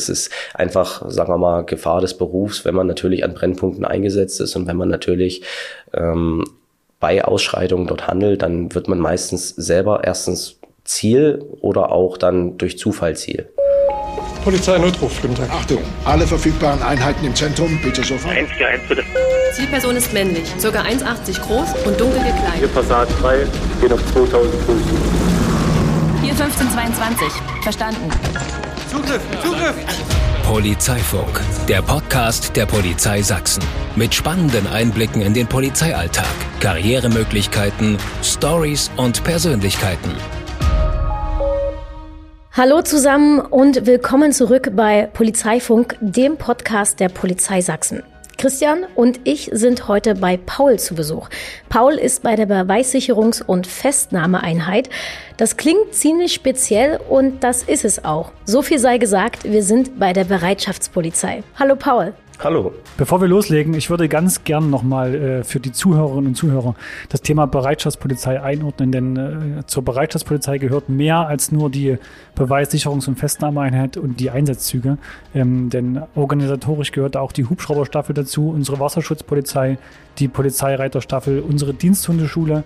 Es 0.00 0.08
ist 0.08 0.30
einfach, 0.54 1.02
sagen 1.10 1.32
wir 1.32 1.38
mal, 1.38 1.64
Gefahr 1.64 2.00
des 2.00 2.16
Berufs, 2.16 2.64
wenn 2.64 2.74
man 2.74 2.86
natürlich 2.86 3.24
an 3.24 3.34
Brennpunkten 3.34 3.84
eingesetzt 3.84 4.40
ist 4.40 4.56
und 4.56 4.66
wenn 4.66 4.76
man 4.76 4.88
natürlich 4.88 5.42
ähm, 5.92 6.44
bei 7.00 7.24
Ausschreitungen 7.24 7.86
dort 7.86 8.06
handelt, 8.06 8.42
dann 8.42 8.74
wird 8.74 8.88
man 8.88 8.98
meistens 8.98 9.50
selber 9.50 10.02
erstens 10.04 10.60
Ziel 10.84 11.42
oder 11.60 11.92
auch 11.92 12.18
dann 12.18 12.58
durch 12.58 12.78
Zufall 12.78 13.16
Ziel. 13.16 13.48
Polizeinotruf, 14.44 15.20
guten 15.20 15.34
Tag. 15.34 15.50
Achtung, 15.50 15.82
alle 16.04 16.26
verfügbaren 16.26 16.82
Einheiten 16.82 17.24
im 17.26 17.34
Zentrum, 17.34 17.78
bitte 17.82 18.02
sofort. 18.02 18.34
141 18.34 18.88
bitte. 18.88 19.04
Zielperson 19.52 19.96
ist 19.96 20.12
männlich, 20.12 20.44
ca. 20.62 20.68
1,80 20.68 21.40
groß 21.40 21.86
und 21.86 22.00
dunkel 22.00 22.22
Hier 22.22 22.32
gekleidet. 22.32 22.74
Passat 22.74 23.10
frei, 23.12 23.46
gehen 23.80 23.92
auf 23.92 24.12
2000 24.12 24.54
Fuß. 24.62 24.82
Hier 26.22 26.32
1522. 26.32 27.28
Verstanden. 27.62 28.59
Zugriff, 28.90 29.22
Zugriff! 29.40 29.76
Polizeifunk, 30.42 31.40
der 31.68 31.80
Podcast 31.80 32.56
der 32.56 32.66
Polizei 32.66 33.22
Sachsen. 33.22 33.62
Mit 33.94 34.12
spannenden 34.12 34.66
Einblicken 34.66 35.22
in 35.22 35.32
den 35.32 35.46
Polizeialltag, 35.46 36.26
Karrieremöglichkeiten, 36.58 37.98
Stories 38.20 38.90
und 38.96 39.22
Persönlichkeiten. 39.22 40.10
Hallo 42.50 42.82
zusammen 42.82 43.38
und 43.38 43.86
willkommen 43.86 44.32
zurück 44.32 44.72
bei 44.74 45.06
Polizeifunk, 45.06 45.96
dem 46.00 46.36
Podcast 46.36 46.98
der 46.98 47.10
Polizei 47.10 47.60
Sachsen. 47.60 48.02
Christian 48.40 48.86
und 48.94 49.20
ich 49.24 49.50
sind 49.52 49.86
heute 49.86 50.14
bei 50.14 50.38
Paul 50.38 50.78
zu 50.78 50.94
Besuch. 50.94 51.28
Paul 51.68 51.92
ist 51.92 52.22
bei 52.22 52.36
der 52.36 52.48
Beweissicherungs- 52.48 53.44
und 53.44 53.66
Festnahmeeinheit. 53.66 54.88
Das 55.36 55.58
klingt 55.58 55.94
ziemlich 55.94 56.32
speziell 56.32 56.98
und 57.10 57.44
das 57.44 57.62
ist 57.62 57.84
es 57.84 58.02
auch. 58.02 58.32
So 58.46 58.62
viel 58.62 58.78
sei 58.78 58.96
gesagt, 58.96 59.44
wir 59.44 59.62
sind 59.62 59.98
bei 59.98 60.14
der 60.14 60.24
Bereitschaftspolizei. 60.24 61.42
Hallo 61.58 61.76
Paul. 61.76 62.14
Hallo. 62.42 62.72
Bevor 62.96 63.20
wir 63.20 63.28
loslegen, 63.28 63.74
ich 63.74 63.90
würde 63.90 64.08
ganz 64.08 64.44
gern 64.44 64.70
nochmal 64.70 65.14
äh, 65.14 65.44
für 65.44 65.60
die 65.60 65.72
Zuhörerinnen 65.72 66.28
und 66.28 66.34
Zuhörer 66.36 66.74
das 67.10 67.20
Thema 67.20 67.44
Bereitschaftspolizei 67.46 68.40
einordnen, 68.40 68.92
denn 68.92 69.16
äh, 69.16 69.66
zur 69.66 69.84
Bereitschaftspolizei 69.84 70.56
gehört 70.56 70.88
mehr 70.88 71.26
als 71.26 71.52
nur 71.52 71.68
die 71.68 71.98
Beweissicherungs- 72.38 73.08
und 73.08 73.18
Festnahmeeinheit 73.18 73.98
und 73.98 74.20
die 74.20 74.30
Einsatzzüge. 74.30 74.96
Ähm, 75.34 75.68
denn 75.68 76.00
organisatorisch 76.14 76.92
gehört 76.92 77.14
auch 77.18 77.32
die 77.32 77.44
Hubschrauberstaffel 77.44 78.14
dazu, 78.14 78.48
unsere 78.48 78.80
Wasserschutzpolizei, 78.80 79.76
die 80.18 80.28
Polizeireiterstaffel, 80.28 81.40
unsere 81.40 81.74
Diensthundeschule, 81.74 82.64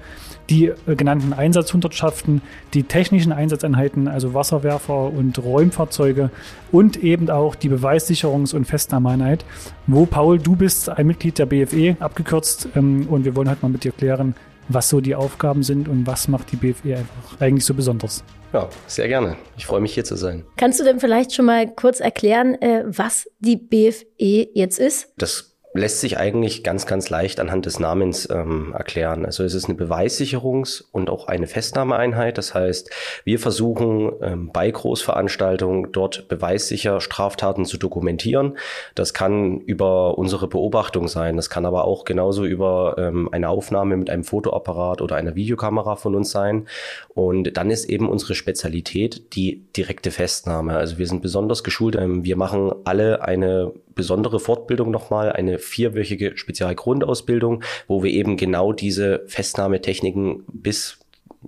die 0.50 0.66
äh, 0.66 0.94
genannten 0.94 1.32
Einsatzhundertschaften, 1.32 2.42
die 2.74 2.84
technischen 2.84 3.32
Einsatzeinheiten, 3.32 4.08
also 4.08 4.34
Wasserwerfer 4.34 5.12
und 5.12 5.42
Räumfahrzeuge 5.42 6.30
und 6.70 6.96
eben 7.02 7.30
auch 7.30 7.54
die 7.54 7.70
Beweissicherungs- 7.70 8.54
und 8.54 8.66
Festnahmeeinheit, 8.66 9.44
wo 9.86 10.06
Paul, 10.06 10.38
du 10.38 10.56
bist 10.56 10.88
ein 10.88 11.06
Mitglied 11.06 11.38
der 11.38 11.46
BFE, 11.46 11.96
abgekürzt, 12.00 12.68
ähm, 12.74 13.06
und 13.08 13.24
wir 13.24 13.36
wollen 13.36 13.50
heute 13.50 13.62
mal 13.62 13.68
mit 13.68 13.84
dir 13.84 13.92
klären, 13.92 14.34
was 14.68 14.88
so 14.88 15.00
die 15.00 15.14
Aufgaben 15.14 15.62
sind 15.62 15.88
und 15.88 16.06
was 16.06 16.28
macht 16.28 16.52
die 16.52 16.56
BFE 16.56 16.96
einfach 16.96 17.40
eigentlich 17.40 17.64
so 17.64 17.74
besonders. 17.74 18.24
Ja, 18.52 18.68
sehr 18.86 19.08
gerne. 19.08 19.36
Ich 19.56 19.66
freue 19.66 19.80
mich 19.80 19.94
hier 19.94 20.04
zu 20.04 20.16
sein. 20.16 20.44
Kannst 20.56 20.78
du 20.78 20.84
denn 20.84 21.00
vielleicht 21.00 21.34
schon 21.34 21.44
mal 21.44 21.68
kurz 21.68 22.00
erklären, 22.00 22.54
äh, 22.62 22.84
was 22.86 23.28
die 23.40 23.56
BFE 23.56 24.48
jetzt 24.54 24.78
ist? 24.78 25.12
Das 25.18 25.53
lässt 25.74 26.00
sich 26.00 26.18
eigentlich 26.18 26.62
ganz, 26.62 26.86
ganz 26.86 27.10
leicht 27.10 27.40
anhand 27.40 27.66
des 27.66 27.80
Namens 27.80 28.28
ähm, 28.30 28.72
erklären. 28.78 29.26
Also 29.26 29.42
es 29.42 29.54
ist 29.54 29.68
eine 29.68 29.76
Beweissicherungs- 29.76 30.84
und 30.92 31.10
auch 31.10 31.26
eine 31.26 31.48
Festnahmeeinheit. 31.48 32.38
Das 32.38 32.54
heißt, 32.54 32.90
wir 33.24 33.40
versuchen 33.40 34.12
ähm, 34.22 34.50
bei 34.52 34.70
Großveranstaltungen 34.70 35.90
dort 35.90 36.28
beweissicher 36.28 37.00
Straftaten 37.00 37.64
zu 37.64 37.76
dokumentieren. 37.76 38.56
Das 38.94 39.14
kann 39.14 39.58
über 39.58 40.16
unsere 40.16 40.46
Beobachtung 40.46 41.08
sein. 41.08 41.34
Das 41.34 41.50
kann 41.50 41.66
aber 41.66 41.86
auch 41.86 42.04
genauso 42.04 42.44
über 42.44 42.94
ähm, 42.96 43.28
eine 43.32 43.48
Aufnahme 43.48 43.96
mit 43.96 44.10
einem 44.10 44.22
Fotoapparat 44.22 45.02
oder 45.02 45.16
einer 45.16 45.34
Videokamera 45.34 45.96
von 45.96 46.14
uns 46.14 46.30
sein. 46.30 46.68
Und 47.14 47.56
dann 47.56 47.72
ist 47.72 47.86
eben 47.86 48.08
unsere 48.08 48.36
Spezialität 48.36 49.34
die 49.34 49.64
direkte 49.76 50.12
Festnahme. 50.12 50.76
Also 50.76 50.98
wir 50.98 51.08
sind 51.08 51.20
besonders 51.20 51.64
geschult. 51.64 51.96
Ähm, 51.96 52.22
wir 52.22 52.36
machen 52.36 52.72
alle 52.84 53.22
eine 53.22 53.72
besondere 53.94 54.40
Fortbildung 54.40 54.90
nochmal, 54.90 55.32
eine 55.32 55.58
vierwöchige 55.58 56.36
Spezialgrundausbildung, 56.36 57.62
wo 57.86 58.02
wir 58.02 58.10
eben 58.10 58.36
genau 58.36 58.72
diese 58.72 59.24
Festnahmetechniken 59.26 60.44
bis 60.52 60.98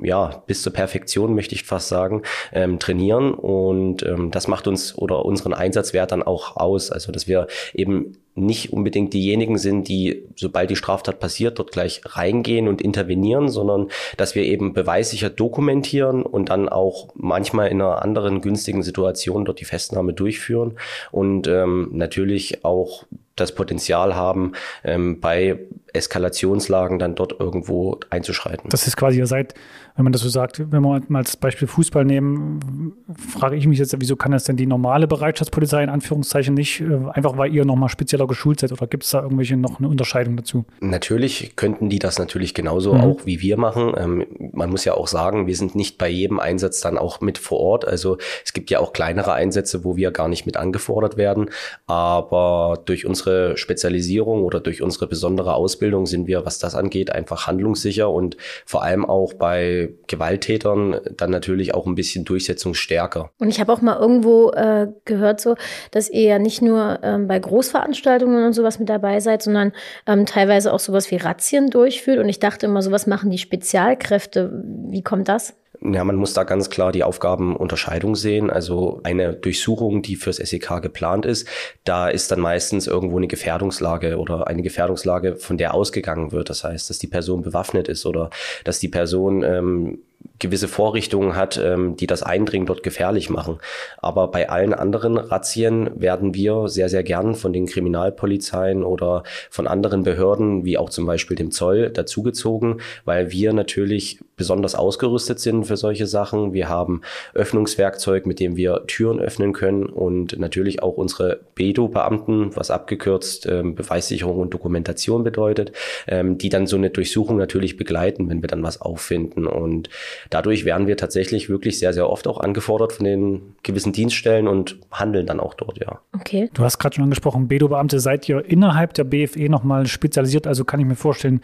ja, 0.02 0.42
bis 0.46 0.62
zur 0.62 0.74
Perfektion 0.74 1.34
möchte 1.34 1.54
ich 1.54 1.64
fast 1.64 1.88
sagen, 1.88 2.22
ähm, 2.52 2.78
trainieren. 2.78 3.32
Und 3.32 4.02
ähm, 4.02 4.30
das 4.30 4.46
macht 4.46 4.66
uns 4.66 4.96
oder 4.96 5.24
unseren 5.24 5.54
Einsatzwert 5.54 6.12
dann 6.12 6.22
auch 6.22 6.56
aus. 6.56 6.90
Also, 6.90 7.12
dass 7.12 7.26
wir 7.26 7.46
eben 7.72 8.18
nicht 8.36 8.72
unbedingt 8.72 9.12
diejenigen 9.14 9.58
sind, 9.58 9.88
die, 9.88 10.28
sobald 10.36 10.70
die 10.70 10.76
Straftat 10.76 11.18
passiert, 11.18 11.58
dort 11.58 11.72
gleich 11.72 12.02
reingehen 12.04 12.68
und 12.68 12.82
intervenieren, 12.82 13.48
sondern 13.48 13.88
dass 14.16 14.34
wir 14.34 14.44
eben 14.44 14.74
beweissicher 14.74 15.30
dokumentieren 15.30 16.22
und 16.22 16.50
dann 16.50 16.68
auch 16.68 17.08
manchmal 17.14 17.68
in 17.68 17.80
einer 17.80 18.02
anderen 18.02 18.42
günstigen 18.42 18.82
Situation 18.82 19.44
dort 19.44 19.60
die 19.60 19.64
Festnahme 19.64 20.12
durchführen 20.12 20.78
und 21.10 21.48
ähm, 21.48 21.88
natürlich 21.92 22.64
auch 22.64 23.04
das 23.36 23.52
Potenzial 23.52 24.14
haben, 24.14 24.52
ähm, 24.82 25.20
bei 25.20 25.58
Eskalationslagen 25.92 26.98
dann 26.98 27.14
dort 27.14 27.38
irgendwo 27.38 28.00
einzuschreiten. 28.10 28.70
Das 28.70 28.86
ist 28.86 28.96
quasi, 28.96 29.18
ihr 29.18 29.26
seid, 29.26 29.54
wenn 29.96 30.04
man 30.04 30.12
das 30.12 30.22
so 30.22 30.28
sagt, 30.28 30.58
wenn 30.58 30.82
wir 30.82 31.00
mal 31.08 31.18
als 31.18 31.36
Beispiel 31.36 31.66
Fußball 31.66 32.04
nehmen, 32.04 32.92
frage 33.16 33.56
ich 33.56 33.66
mich 33.66 33.78
jetzt, 33.78 33.94
wieso 33.98 34.14
kann 34.14 34.32
das 34.32 34.44
denn 34.44 34.56
die 34.56 34.66
normale 34.66 35.06
Bereitschaftspolizei 35.06 35.82
in 35.82 35.88
Anführungszeichen 35.88 36.54
nicht, 36.54 36.82
äh, 36.82 36.98
einfach 37.12 37.38
weil 37.38 37.52
ihr 37.54 37.64
nochmal 37.64 37.88
spezieller 37.88 38.26
geschult 38.26 38.60
seid 38.60 38.72
oder 38.72 38.86
gibt 38.86 39.04
es 39.04 39.10
da 39.10 39.22
irgendwelche 39.22 39.56
noch 39.56 39.78
eine 39.78 39.88
Unterscheidung 39.88 40.36
dazu? 40.36 40.66
Natürlich 40.80 41.56
könnten 41.56 41.88
die 41.88 41.98
das 41.98 42.18
natürlich 42.18 42.52
genauso 42.52 42.92
Mhm. 42.92 43.00
auch 43.00 43.20
wie 43.24 43.40
wir 43.40 43.56
machen. 43.56 43.94
Ähm, 43.96 44.26
man 44.52 44.68
muss 44.70 44.84
ja 44.84 44.94
auch 44.94 45.06
sagen, 45.08 45.46
wir 45.46 45.56
sind 45.56 45.74
nicht 45.74 45.96
bei 45.96 46.08
jedem 46.08 46.40
Einsatz 46.40 46.80
dann 46.80 46.98
auch 46.98 47.20
mit 47.22 47.38
vor 47.38 47.60
Ort. 47.60 47.86
Also 47.86 48.18
es 48.44 48.52
gibt 48.52 48.70
ja 48.70 48.80
auch 48.80 48.92
kleinere 48.92 49.32
Einsätze, 49.32 49.82
wo 49.84 49.96
wir 49.96 50.10
gar 50.10 50.28
nicht 50.28 50.44
mit 50.44 50.56
angefordert 50.58 51.16
werden. 51.16 51.50
Aber 51.86 52.80
durch 52.84 53.06
unsere 53.06 53.56
Spezialisierung 53.56 54.42
oder 54.44 54.60
durch 54.60 54.82
unsere 54.82 55.06
besondere 55.06 55.54
Ausbildung 55.54 56.06
sind 56.06 56.26
wir, 56.26 56.44
was 56.44 56.58
das 56.58 56.74
angeht, 56.74 57.10
einfach 57.10 57.46
handlungssicher 57.46 58.10
und 58.10 58.36
vor 58.66 58.82
allem 58.82 59.04
auch 59.06 59.32
bei 59.32 59.85
Gewalttätern 60.06 61.00
dann 61.16 61.30
natürlich 61.30 61.74
auch 61.74 61.86
ein 61.86 61.94
bisschen 61.94 62.24
durchsetzungsstärker. 62.24 63.30
Und 63.38 63.48
ich 63.48 63.60
habe 63.60 63.72
auch 63.72 63.80
mal 63.80 63.98
irgendwo 63.98 64.50
äh, 64.50 64.88
gehört, 65.04 65.40
so, 65.40 65.56
dass 65.90 66.10
ihr 66.10 66.22
ja 66.22 66.38
nicht 66.38 66.62
nur 66.62 67.00
ähm, 67.02 67.28
bei 67.28 67.38
Großveranstaltungen 67.38 68.44
und 68.44 68.52
sowas 68.52 68.78
mit 68.78 68.88
dabei 68.88 69.20
seid, 69.20 69.42
sondern 69.42 69.72
ähm, 70.06 70.26
teilweise 70.26 70.72
auch 70.72 70.80
sowas 70.80 71.10
wie 71.10 71.16
Razzien 71.16 71.70
durchführt. 71.70 72.18
Und 72.18 72.28
ich 72.28 72.38
dachte 72.38 72.66
immer, 72.66 72.82
sowas 72.82 73.06
machen 73.06 73.30
die 73.30 73.38
Spezialkräfte. 73.38 74.64
Wie 74.88 75.02
kommt 75.02 75.28
das? 75.28 75.54
Ja, 75.80 76.04
man 76.04 76.16
muss 76.16 76.32
da 76.32 76.44
ganz 76.44 76.70
klar 76.70 76.92
die 76.92 77.04
Aufgabenunterscheidung 77.04 78.16
sehen. 78.16 78.50
Also 78.50 79.00
eine 79.02 79.34
Durchsuchung, 79.34 80.02
die 80.02 80.16
fürs 80.16 80.36
SEK 80.36 80.80
geplant 80.82 81.26
ist, 81.26 81.46
da 81.84 82.08
ist 82.08 82.30
dann 82.30 82.40
meistens 82.40 82.86
irgendwo 82.86 83.16
eine 83.16 83.28
Gefährdungslage 83.28 84.18
oder 84.18 84.46
eine 84.46 84.62
Gefährdungslage, 84.62 85.36
von 85.36 85.58
der 85.58 85.74
ausgegangen 85.74 86.32
wird. 86.32 86.50
Das 86.50 86.64
heißt, 86.64 86.88
dass 86.90 86.98
die 86.98 87.06
Person 87.06 87.42
bewaffnet 87.42 87.88
ist 87.88 88.06
oder 88.06 88.30
dass 88.64 88.78
die 88.80 88.88
Person 88.88 89.42
ähm, 89.42 89.98
gewisse 90.38 90.68
Vorrichtungen 90.68 91.36
hat, 91.36 91.56
ähm, 91.62 91.96
die 91.96 92.06
das 92.06 92.22
Eindringen 92.22 92.66
dort 92.66 92.82
gefährlich 92.82 93.30
machen. 93.30 93.58
Aber 93.98 94.28
bei 94.28 94.48
allen 94.48 94.74
anderen 94.74 95.16
Razzien 95.16 95.90
werden 96.00 96.34
wir 96.34 96.68
sehr, 96.68 96.88
sehr 96.88 97.02
gern 97.02 97.34
von 97.34 97.52
den 97.52 97.66
Kriminalpolizeien 97.66 98.82
oder 98.82 99.22
von 99.50 99.66
anderen 99.66 100.02
Behörden, 100.02 100.64
wie 100.64 100.78
auch 100.78 100.90
zum 100.90 101.06
Beispiel 101.06 101.36
dem 101.36 101.50
Zoll, 101.50 101.90
dazugezogen, 101.90 102.80
weil 103.04 103.30
wir 103.30 103.52
natürlich 103.52 104.20
besonders 104.36 104.74
ausgerüstet 104.74 105.40
sind 105.40 105.64
für 105.64 105.76
solche 105.76 106.06
Sachen. 106.06 106.52
Wir 106.52 106.68
haben 106.68 107.00
Öffnungswerkzeug, 107.34 108.26
mit 108.26 108.38
dem 108.38 108.56
wir 108.56 108.84
Türen 108.86 109.18
öffnen 109.18 109.52
können 109.52 109.86
und 109.86 110.38
natürlich 110.38 110.82
auch 110.82 110.96
unsere 110.96 111.40
BEDO-Beamten, 111.54 112.54
was 112.54 112.70
abgekürzt 112.70 113.46
ähm, 113.46 113.74
Beweissicherung 113.74 114.38
und 114.38 114.52
Dokumentation 114.52 115.24
bedeutet, 115.24 115.72
ähm, 116.06 116.36
die 116.36 116.50
dann 116.50 116.66
so 116.66 116.76
eine 116.76 116.90
Durchsuchung 116.90 117.38
natürlich 117.38 117.76
begleiten, 117.76 118.28
wenn 118.28 118.42
wir 118.42 118.48
dann 118.48 118.62
was 118.62 118.80
auffinden. 118.80 119.46
Und 119.46 119.88
dadurch 120.30 120.64
werden 120.64 120.86
wir 120.86 120.96
tatsächlich 120.96 121.48
wirklich 121.48 121.78
sehr, 121.78 121.92
sehr 121.92 122.08
oft 122.08 122.26
auch 122.26 122.40
angefordert 122.40 122.92
von 122.92 123.04
den 123.04 123.54
gewissen 123.62 123.92
Dienststellen 123.92 124.48
und 124.48 124.78
handeln 124.90 125.26
dann 125.26 125.40
auch 125.40 125.54
dort, 125.54 125.78
ja. 125.78 126.00
Okay. 126.14 126.50
Du 126.54 126.62
hast 126.64 126.78
gerade 126.78 126.96
schon 126.96 127.04
angesprochen, 127.04 127.48
Bedo-Beamte, 127.48 128.00
seid 128.00 128.28
ihr 128.28 128.44
innerhalb 128.44 128.94
der 128.94 129.04
BFE 129.04 129.48
nochmal 129.48 129.86
spezialisiert? 129.86 130.46
Also 130.46 130.64
kann 130.64 130.80
ich 130.80 130.86
mir 130.86 130.96
vorstellen, 130.96 131.40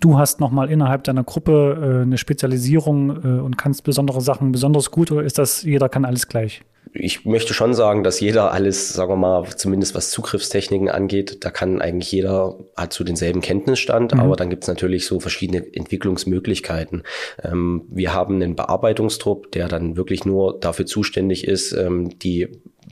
du 0.00 0.18
hast 0.18 0.40
nochmal 0.40 0.70
innerhalb 0.70 1.04
deiner 1.04 1.24
Gruppe 1.24 1.98
äh, 2.00 2.02
eine 2.02 2.18
Spezialisierung 2.18 3.10
äh, 3.10 3.40
und 3.40 3.56
kannst 3.56 3.84
besondere 3.84 4.20
Sachen 4.20 4.52
besonders 4.52 4.90
gut 4.90 5.10
oder 5.10 5.22
ist 5.22 5.38
das, 5.38 5.62
jeder 5.62 5.88
kann 5.88 6.04
alles 6.04 6.28
gleich? 6.28 6.62
Ich 6.92 7.24
möchte 7.24 7.54
schon 7.54 7.74
sagen, 7.74 8.04
dass 8.04 8.20
jeder 8.20 8.52
alles, 8.52 8.92
sagen 8.92 9.10
wir 9.10 9.16
mal, 9.16 9.46
zumindest 9.56 9.94
was 9.94 10.10
Zugriffstechniken 10.10 10.88
angeht, 10.88 11.44
da 11.44 11.50
kann 11.50 11.80
eigentlich 11.80 12.10
jeder, 12.12 12.58
hat 12.76 12.92
so 12.92 13.04
denselben 13.04 13.40
Kenntnisstand, 13.40 14.14
Mhm. 14.14 14.20
aber 14.20 14.36
dann 14.36 14.50
gibt 14.50 14.64
es 14.64 14.68
natürlich 14.68 15.06
so 15.06 15.20
verschiedene 15.20 15.64
Entwicklungsmöglichkeiten. 15.74 17.02
Ähm, 17.42 17.84
wir 17.88 18.14
haben 18.14 18.36
einen 18.36 18.56
Bearbeitungstrupp, 18.56 19.52
der 19.52 19.68
dann 19.68 19.96
wirklich 19.96 20.24
nur 20.24 20.58
dafür 20.58 20.86
zuständig 20.86 21.46
ist, 21.46 21.72
ähm, 21.72 22.18
die 22.18 22.48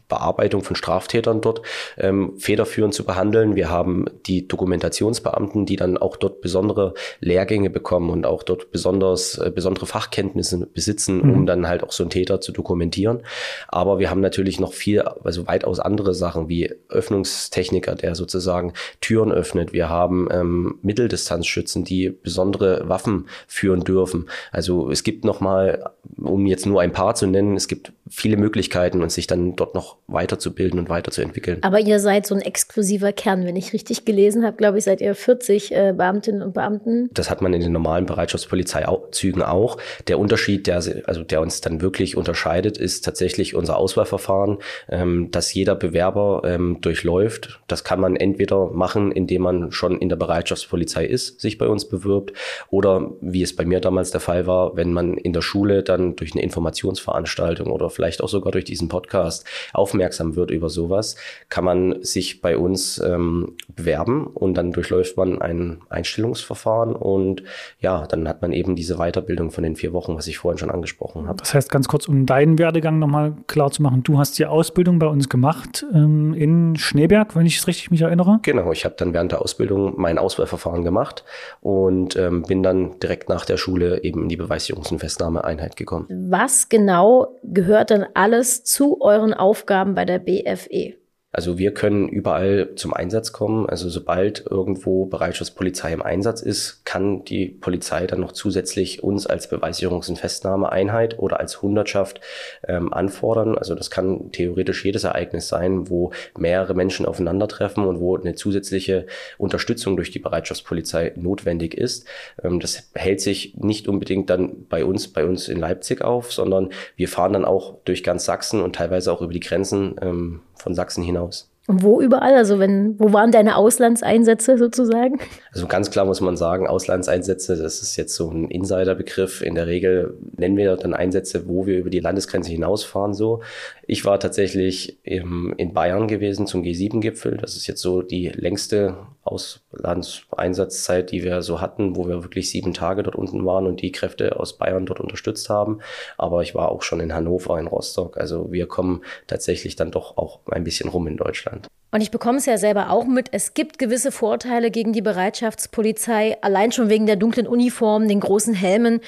Bearbeitung 0.08 0.62
von 0.62 0.76
Straftätern 0.76 1.40
dort 1.40 1.62
ähm, 1.96 2.34
federführend 2.38 2.94
zu 2.94 3.04
behandeln. 3.04 3.56
Wir 3.56 3.70
haben 3.70 4.06
die 4.26 4.46
Dokumentationsbeamten, 4.46 5.66
die 5.66 5.76
dann 5.76 5.96
auch 5.96 6.16
dort 6.16 6.40
besondere 6.40 6.94
Lehrgänge 7.20 7.70
bekommen 7.70 8.10
und 8.10 8.26
auch 8.26 8.42
dort 8.42 8.70
besonders 8.70 9.38
äh, 9.38 9.50
besondere 9.50 9.86
Fachkenntnisse 9.86 10.66
besitzen, 10.66 11.22
mhm. 11.22 11.32
um 11.32 11.46
dann 11.46 11.68
halt 11.68 11.82
auch 11.82 11.92
so 11.92 12.02
einen 12.02 12.10
Täter 12.10 12.40
zu 12.40 12.52
dokumentieren. 12.52 13.22
Aber 13.68 13.98
wir 13.98 14.10
haben 14.10 14.20
natürlich 14.20 14.60
noch 14.60 14.72
viel, 14.72 15.00
also 15.00 15.46
weitaus 15.46 15.80
andere 15.80 16.14
Sachen 16.14 16.48
wie 16.48 16.72
Öffnungstechniker, 16.88 17.94
der 17.94 18.14
sozusagen 18.14 18.72
Türen 19.00 19.32
öffnet. 19.32 19.72
Wir 19.72 19.88
haben 19.88 20.28
ähm, 20.30 20.78
Mitteldistanzschützen, 20.82 21.84
die 21.84 22.10
besondere 22.10 22.88
Waffen 22.88 23.26
führen 23.46 23.84
dürfen. 23.84 24.28
Also 24.52 24.90
es 24.90 25.02
gibt 25.02 25.24
noch 25.24 25.40
mal, 25.40 25.90
um 26.16 26.46
jetzt 26.46 26.66
nur 26.66 26.80
ein 26.80 26.92
paar 26.92 27.14
zu 27.14 27.26
nennen, 27.26 27.56
es 27.56 27.68
gibt 27.68 27.92
viele 28.08 28.36
Möglichkeiten 28.36 29.02
und 29.02 29.10
sich 29.10 29.26
dann 29.26 29.56
dort 29.56 29.74
noch 29.74 29.96
weiterzubilden 30.06 30.78
und 30.78 30.88
weiterzuentwickeln. 30.88 31.58
Aber 31.62 31.80
ihr 31.80 31.98
seid 31.98 32.26
so 32.26 32.34
ein 32.34 32.42
exklusiver 32.42 33.12
Kern. 33.12 33.46
Wenn 33.46 33.56
ich 33.56 33.72
richtig 33.72 34.04
gelesen 34.04 34.44
habe, 34.44 34.56
glaube 34.56 34.78
ich, 34.78 34.84
seid 34.84 35.00
ihr 35.00 35.14
40 35.14 35.72
äh, 35.72 35.94
Beamtinnen 35.96 36.42
und 36.42 36.52
Beamten. 36.52 37.08
Das 37.12 37.30
hat 37.30 37.40
man 37.40 37.54
in 37.54 37.60
den 37.60 37.72
normalen 37.72 38.04
Bereitschaftspolizeizügen 38.06 39.42
auch. 39.42 39.78
Der 40.08 40.18
Unterschied, 40.18 40.66
der, 40.66 40.76
also 40.76 41.22
der 41.22 41.40
uns 41.40 41.60
dann 41.62 41.80
wirklich 41.80 42.16
unterscheidet, 42.16 42.76
ist 42.76 43.04
tatsächlich 43.04 43.54
unser 43.54 43.78
Auswahlverfahren, 43.78 44.58
ähm, 44.90 45.30
das 45.30 45.54
jeder 45.54 45.74
Bewerber 45.74 46.42
ähm, 46.44 46.78
durchläuft. 46.80 47.60
Das 47.66 47.82
kann 47.82 48.00
man 48.00 48.16
entweder 48.16 48.70
machen, 48.70 49.10
indem 49.10 49.42
man 49.42 49.72
schon 49.72 49.98
in 49.98 50.10
der 50.10 50.16
Bereitschaftspolizei 50.16 51.06
ist, 51.06 51.40
sich 51.40 51.56
bei 51.56 51.66
uns 51.66 51.88
bewirbt, 51.88 52.32
oder 52.68 53.12
wie 53.20 53.42
es 53.42 53.56
bei 53.56 53.64
mir 53.64 53.80
damals 53.80 54.10
der 54.10 54.20
Fall 54.20 54.46
war, 54.46 54.76
wenn 54.76 54.92
man 54.92 55.14
in 55.16 55.32
der 55.32 55.42
Schule 55.42 55.82
dann 55.82 56.16
durch 56.16 56.32
eine 56.34 56.42
Informationsveranstaltung 56.42 57.70
oder 57.70 57.88
vielleicht 57.90 58.22
auch 58.22 58.28
sogar 58.28 58.52
durch 58.52 58.64
diesen 58.64 58.88
Podcast 58.88 59.46
aufmerksam 59.94 60.34
wird 60.34 60.50
über 60.50 60.68
sowas, 60.68 61.16
kann 61.48 61.64
man 61.64 62.02
sich 62.02 62.40
bei 62.40 62.58
uns 62.58 62.98
ähm, 62.98 63.54
bewerben 63.68 64.26
und 64.26 64.54
dann 64.54 64.72
durchläuft 64.72 65.16
man 65.16 65.40
ein 65.40 65.78
Einstellungsverfahren 65.88 66.96
und 66.96 67.44
ja, 67.78 68.06
dann 68.06 68.26
hat 68.28 68.42
man 68.42 68.52
eben 68.52 68.74
diese 68.74 68.96
Weiterbildung 68.96 69.52
von 69.52 69.62
den 69.62 69.76
vier 69.76 69.92
Wochen, 69.92 70.16
was 70.16 70.26
ich 70.26 70.38
vorhin 70.38 70.58
schon 70.58 70.70
angesprochen 70.70 71.28
habe. 71.28 71.38
Das 71.38 71.54
heißt, 71.54 71.70
ganz 71.70 71.86
kurz, 71.86 72.08
um 72.08 72.26
deinen 72.26 72.58
Werdegang 72.58 72.98
nochmal 72.98 73.34
klar 73.46 73.70
zu 73.70 73.82
machen, 73.82 74.02
du 74.02 74.18
hast 74.18 74.38
die 74.38 74.46
Ausbildung 74.46 74.98
bei 74.98 75.06
uns 75.06 75.28
gemacht 75.28 75.86
ähm, 75.94 76.34
in 76.34 76.74
Schneeberg, 76.76 77.36
wenn 77.36 77.46
ich 77.46 77.58
es 77.58 77.66
richtig 77.68 77.92
mich 77.92 78.02
erinnere. 78.02 78.40
Genau, 78.42 78.72
ich 78.72 78.84
habe 78.84 78.96
dann 78.98 79.12
während 79.14 79.30
der 79.30 79.42
Ausbildung 79.42 79.94
mein 79.96 80.18
Auswahlverfahren 80.18 80.82
gemacht 80.82 81.24
und 81.60 82.16
ähm, 82.16 82.42
bin 82.42 82.64
dann 82.64 82.98
direkt 82.98 83.28
nach 83.28 83.44
der 83.44 83.58
Schule 83.58 84.02
eben 84.02 84.24
in 84.24 84.28
die 84.28 84.38
Beweisjungs- 84.38 84.90
und 84.90 84.98
Festnahmeeinheit 84.98 85.76
gekommen. 85.76 86.06
Was 86.28 86.68
genau 86.68 87.38
gehört 87.44 87.90
denn 87.90 88.06
alles 88.14 88.64
zu 88.64 89.00
euren 89.00 89.34
Aufgaben 89.34 89.83
bei 89.92 90.06
der 90.06 90.18
BFE? 90.18 91.03
Also 91.34 91.58
wir 91.58 91.74
können 91.74 92.08
überall 92.08 92.76
zum 92.76 92.94
Einsatz 92.94 93.32
kommen. 93.32 93.68
Also 93.68 93.88
sobald 93.88 94.46
irgendwo 94.48 95.06
Bereitschaftspolizei 95.06 95.92
im 95.92 96.00
Einsatz 96.00 96.42
ist, 96.42 96.84
kann 96.84 97.24
die 97.24 97.46
Polizei 97.48 98.06
dann 98.06 98.20
noch 98.20 98.30
zusätzlich 98.30 99.02
uns 99.02 99.26
als 99.26 99.50
Beweisigerungs- 99.50 100.08
und 100.08 100.16
Festnahmeeinheit 100.16 101.18
oder 101.18 101.40
als 101.40 101.60
Hundertschaft 101.60 102.20
ähm, 102.68 102.92
anfordern. 102.92 103.58
Also 103.58 103.74
das 103.74 103.90
kann 103.90 104.30
theoretisch 104.30 104.84
jedes 104.84 105.02
Ereignis 105.02 105.48
sein, 105.48 105.90
wo 105.90 106.12
mehrere 106.38 106.74
Menschen 106.74 107.04
aufeinandertreffen 107.04 107.84
und 107.84 107.98
wo 107.98 108.16
eine 108.16 108.36
zusätzliche 108.36 109.06
Unterstützung 109.36 109.96
durch 109.96 110.12
die 110.12 110.20
Bereitschaftspolizei 110.20 111.14
notwendig 111.16 111.74
ist. 111.74 112.06
Ähm, 112.44 112.60
das 112.60 112.90
hält 112.94 113.20
sich 113.20 113.56
nicht 113.56 113.88
unbedingt 113.88 114.30
dann 114.30 114.68
bei 114.68 114.84
uns, 114.84 115.08
bei 115.08 115.24
uns 115.24 115.48
in 115.48 115.58
Leipzig 115.58 116.00
auf, 116.00 116.32
sondern 116.32 116.70
wir 116.94 117.08
fahren 117.08 117.32
dann 117.32 117.44
auch 117.44 117.78
durch 117.84 118.04
ganz 118.04 118.24
Sachsen 118.24 118.60
und 118.60 118.76
teilweise 118.76 119.12
auch 119.12 119.20
über 119.20 119.32
die 119.32 119.40
Grenzen 119.40 119.96
ähm, 120.00 120.40
von 120.64 120.74
Sachsen 120.74 121.04
hinaus. 121.04 121.50
Und 121.66 121.82
wo 121.82 122.00
überall? 122.00 122.34
Also 122.34 122.58
wenn, 122.58 122.98
wo 122.98 123.14
waren 123.14 123.32
deine 123.32 123.56
Auslandseinsätze 123.56 124.58
sozusagen? 124.58 125.18
Also 125.52 125.66
ganz 125.66 125.90
klar 125.90 126.04
muss 126.04 126.20
man 126.20 126.36
sagen, 126.36 126.66
Auslandseinsätze, 126.66 127.56
das 127.56 127.80
ist 127.80 127.96
jetzt 127.96 128.14
so 128.14 128.30
ein 128.30 128.50
Insiderbegriff. 128.50 129.40
In 129.40 129.54
der 129.54 129.66
Regel 129.66 130.14
nennen 130.36 130.58
wir 130.58 130.76
dann 130.76 130.92
Einsätze, 130.92 131.48
wo 131.48 131.64
wir 131.64 131.78
über 131.78 131.88
die 131.88 132.00
Landesgrenze 132.00 132.50
hinausfahren 132.50 133.14
so. 133.14 133.40
Ich 133.86 134.04
war 134.04 134.18
tatsächlich 134.18 134.98
im, 135.02 135.54
in 135.56 135.74
Bayern 135.74 136.08
gewesen 136.08 136.46
zum 136.46 136.62
G7-Gipfel. 136.62 137.36
Das 137.36 137.56
ist 137.56 137.66
jetzt 137.66 137.80
so 137.80 138.02
die 138.02 138.28
längste 138.28 138.96
Auslandseinsatzzeit, 139.22 141.10
die 141.10 141.22
wir 141.22 141.42
so 141.42 141.60
hatten, 141.60 141.96
wo 141.96 142.06
wir 142.08 142.22
wirklich 142.22 142.50
sieben 142.50 142.72
Tage 142.72 143.02
dort 143.02 143.16
unten 143.16 143.44
waren 143.44 143.66
und 143.66 143.82
die 143.82 143.92
Kräfte 143.92 144.38
aus 144.38 144.58
Bayern 144.58 144.86
dort 144.86 145.00
unterstützt 145.00 145.50
haben. 145.50 145.80
Aber 146.16 146.42
ich 146.42 146.54
war 146.54 146.70
auch 146.70 146.82
schon 146.82 147.00
in 147.00 147.14
Hannover, 147.14 147.58
in 147.58 147.66
Rostock. 147.66 148.16
Also 148.16 148.52
wir 148.52 148.66
kommen 148.66 149.02
tatsächlich 149.26 149.76
dann 149.76 149.90
doch 149.90 150.16
auch 150.16 150.40
ein 150.50 150.64
bisschen 150.64 150.88
rum 150.88 151.06
in 151.06 151.16
Deutschland. 151.16 151.68
Und 151.94 152.00
ich 152.00 152.10
bekomme 152.10 152.38
es 152.38 152.46
ja 152.46 152.58
selber 152.58 152.90
auch 152.90 153.06
mit. 153.06 153.28
Es 153.30 153.54
gibt 153.54 153.78
gewisse 153.78 154.10
Vorteile 154.10 154.72
gegen 154.72 154.92
die 154.92 155.00
Bereitschaftspolizei, 155.00 156.36
allein 156.42 156.72
schon 156.72 156.88
wegen 156.88 157.06
der 157.06 157.14
dunklen 157.14 157.46
Uniform, 157.46 158.08
den 158.08 158.18
großen 158.18 158.52
Helmen. 158.52 159.00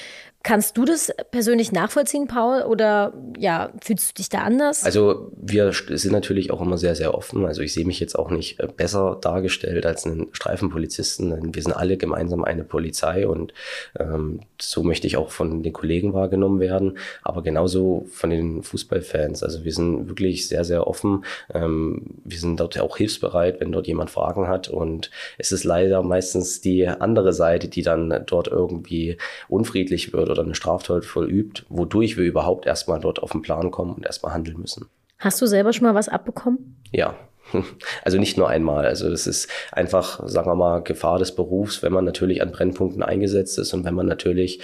Kannst 0.46 0.76
du 0.78 0.84
das 0.84 1.12
persönlich 1.32 1.72
nachvollziehen, 1.72 2.28
Paul? 2.28 2.62
Oder 2.62 3.12
ja, 3.36 3.72
fühlst 3.82 4.10
du 4.10 4.14
dich 4.14 4.28
da 4.28 4.42
anders? 4.42 4.84
Also 4.84 5.32
wir 5.36 5.72
sind 5.72 6.12
natürlich 6.12 6.52
auch 6.52 6.60
immer 6.60 6.78
sehr, 6.78 6.94
sehr 6.94 7.14
offen. 7.14 7.44
Also 7.44 7.62
ich 7.62 7.74
sehe 7.74 7.84
mich 7.84 7.98
jetzt 7.98 8.16
auch 8.16 8.30
nicht 8.30 8.60
äh, 8.60 8.68
besser 8.68 9.18
dargestellt 9.20 9.84
als 9.86 10.06
einen 10.06 10.28
Streifenpolizisten. 10.30 11.52
Wir 11.52 11.62
sind 11.64 11.72
alle 11.72 11.96
gemeinsam 11.96 12.44
eine 12.44 12.62
Polizei 12.62 13.26
und 13.26 13.54
ähm, 13.98 14.38
so 14.60 14.84
möchte 14.84 15.08
ich 15.08 15.16
auch 15.16 15.30
von 15.30 15.64
den 15.64 15.72
Kollegen 15.72 16.14
wahrgenommen 16.14 16.60
werden, 16.60 16.96
aber 17.24 17.42
genauso 17.42 18.06
von 18.12 18.30
den 18.30 18.62
Fußballfans. 18.62 19.42
Also 19.42 19.64
wir 19.64 19.72
sind 19.72 20.08
wirklich 20.08 20.46
sehr, 20.46 20.62
sehr 20.62 20.86
offen. 20.86 21.24
Ähm, 21.52 22.20
wir 22.22 22.38
sind 22.38 22.60
dort 22.60 22.78
auch 22.78 22.98
hilfsbereit, 22.98 23.58
wenn 23.58 23.72
dort 23.72 23.88
jemand 23.88 24.10
Fragen 24.10 24.46
hat. 24.46 24.68
Und 24.68 25.10
es 25.38 25.50
ist 25.50 25.64
leider 25.64 26.04
meistens 26.04 26.60
die 26.60 26.86
andere 26.86 27.32
Seite, 27.32 27.66
die 27.66 27.82
dann 27.82 28.22
dort 28.26 28.46
irgendwie 28.46 29.16
unfriedlich 29.48 30.12
wird 30.12 30.35
oder 30.36 30.44
eine 30.44 30.54
Straftat 30.54 31.04
vollübt, 31.04 31.66
wodurch 31.68 32.16
wir 32.16 32.24
überhaupt 32.24 32.66
erstmal 32.66 33.00
dort 33.00 33.22
auf 33.22 33.32
den 33.32 33.42
Plan 33.42 33.70
kommen 33.70 33.94
und 33.94 34.06
erstmal 34.06 34.32
handeln 34.32 34.60
müssen. 34.60 34.86
Hast 35.18 35.40
du 35.40 35.46
selber 35.46 35.72
schon 35.72 35.86
mal 35.86 35.94
was 35.94 36.08
abbekommen? 36.08 36.76
Ja, 36.92 37.16
also 38.04 38.18
nicht 38.18 38.36
nur 38.36 38.48
einmal. 38.48 38.86
Also 38.86 39.08
das 39.08 39.26
ist 39.26 39.48
einfach, 39.72 40.20
sagen 40.26 40.50
wir 40.50 40.54
mal, 40.54 40.82
Gefahr 40.82 41.18
des 41.18 41.34
Berufs, 41.34 41.82
wenn 41.82 41.92
man 41.92 42.04
natürlich 42.04 42.42
an 42.42 42.52
Brennpunkten 42.52 43.02
eingesetzt 43.02 43.58
ist 43.58 43.72
und 43.72 43.84
wenn 43.84 43.94
man 43.94 44.06
natürlich 44.06 44.60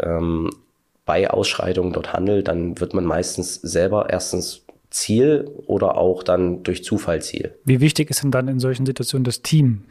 ähm, 0.00 0.50
bei 1.04 1.30
Ausschreitungen 1.30 1.92
dort 1.92 2.12
handelt, 2.12 2.48
dann 2.48 2.80
wird 2.80 2.94
man 2.94 3.04
meistens 3.04 3.56
selber 3.56 4.08
erstens 4.10 4.64
Ziel 4.90 5.50
oder 5.66 5.96
auch 5.96 6.22
dann 6.22 6.62
durch 6.62 6.84
Zufall 6.84 7.20
Ziel. 7.20 7.54
Wie 7.64 7.80
wichtig 7.80 8.10
ist 8.10 8.22
denn 8.22 8.30
dann 8.30 8.48
in 8.48 8.60
solchen 8.60 8.86
Situationen 8.86 9.24
das 9.24 9.42
Team? 9.42 9.84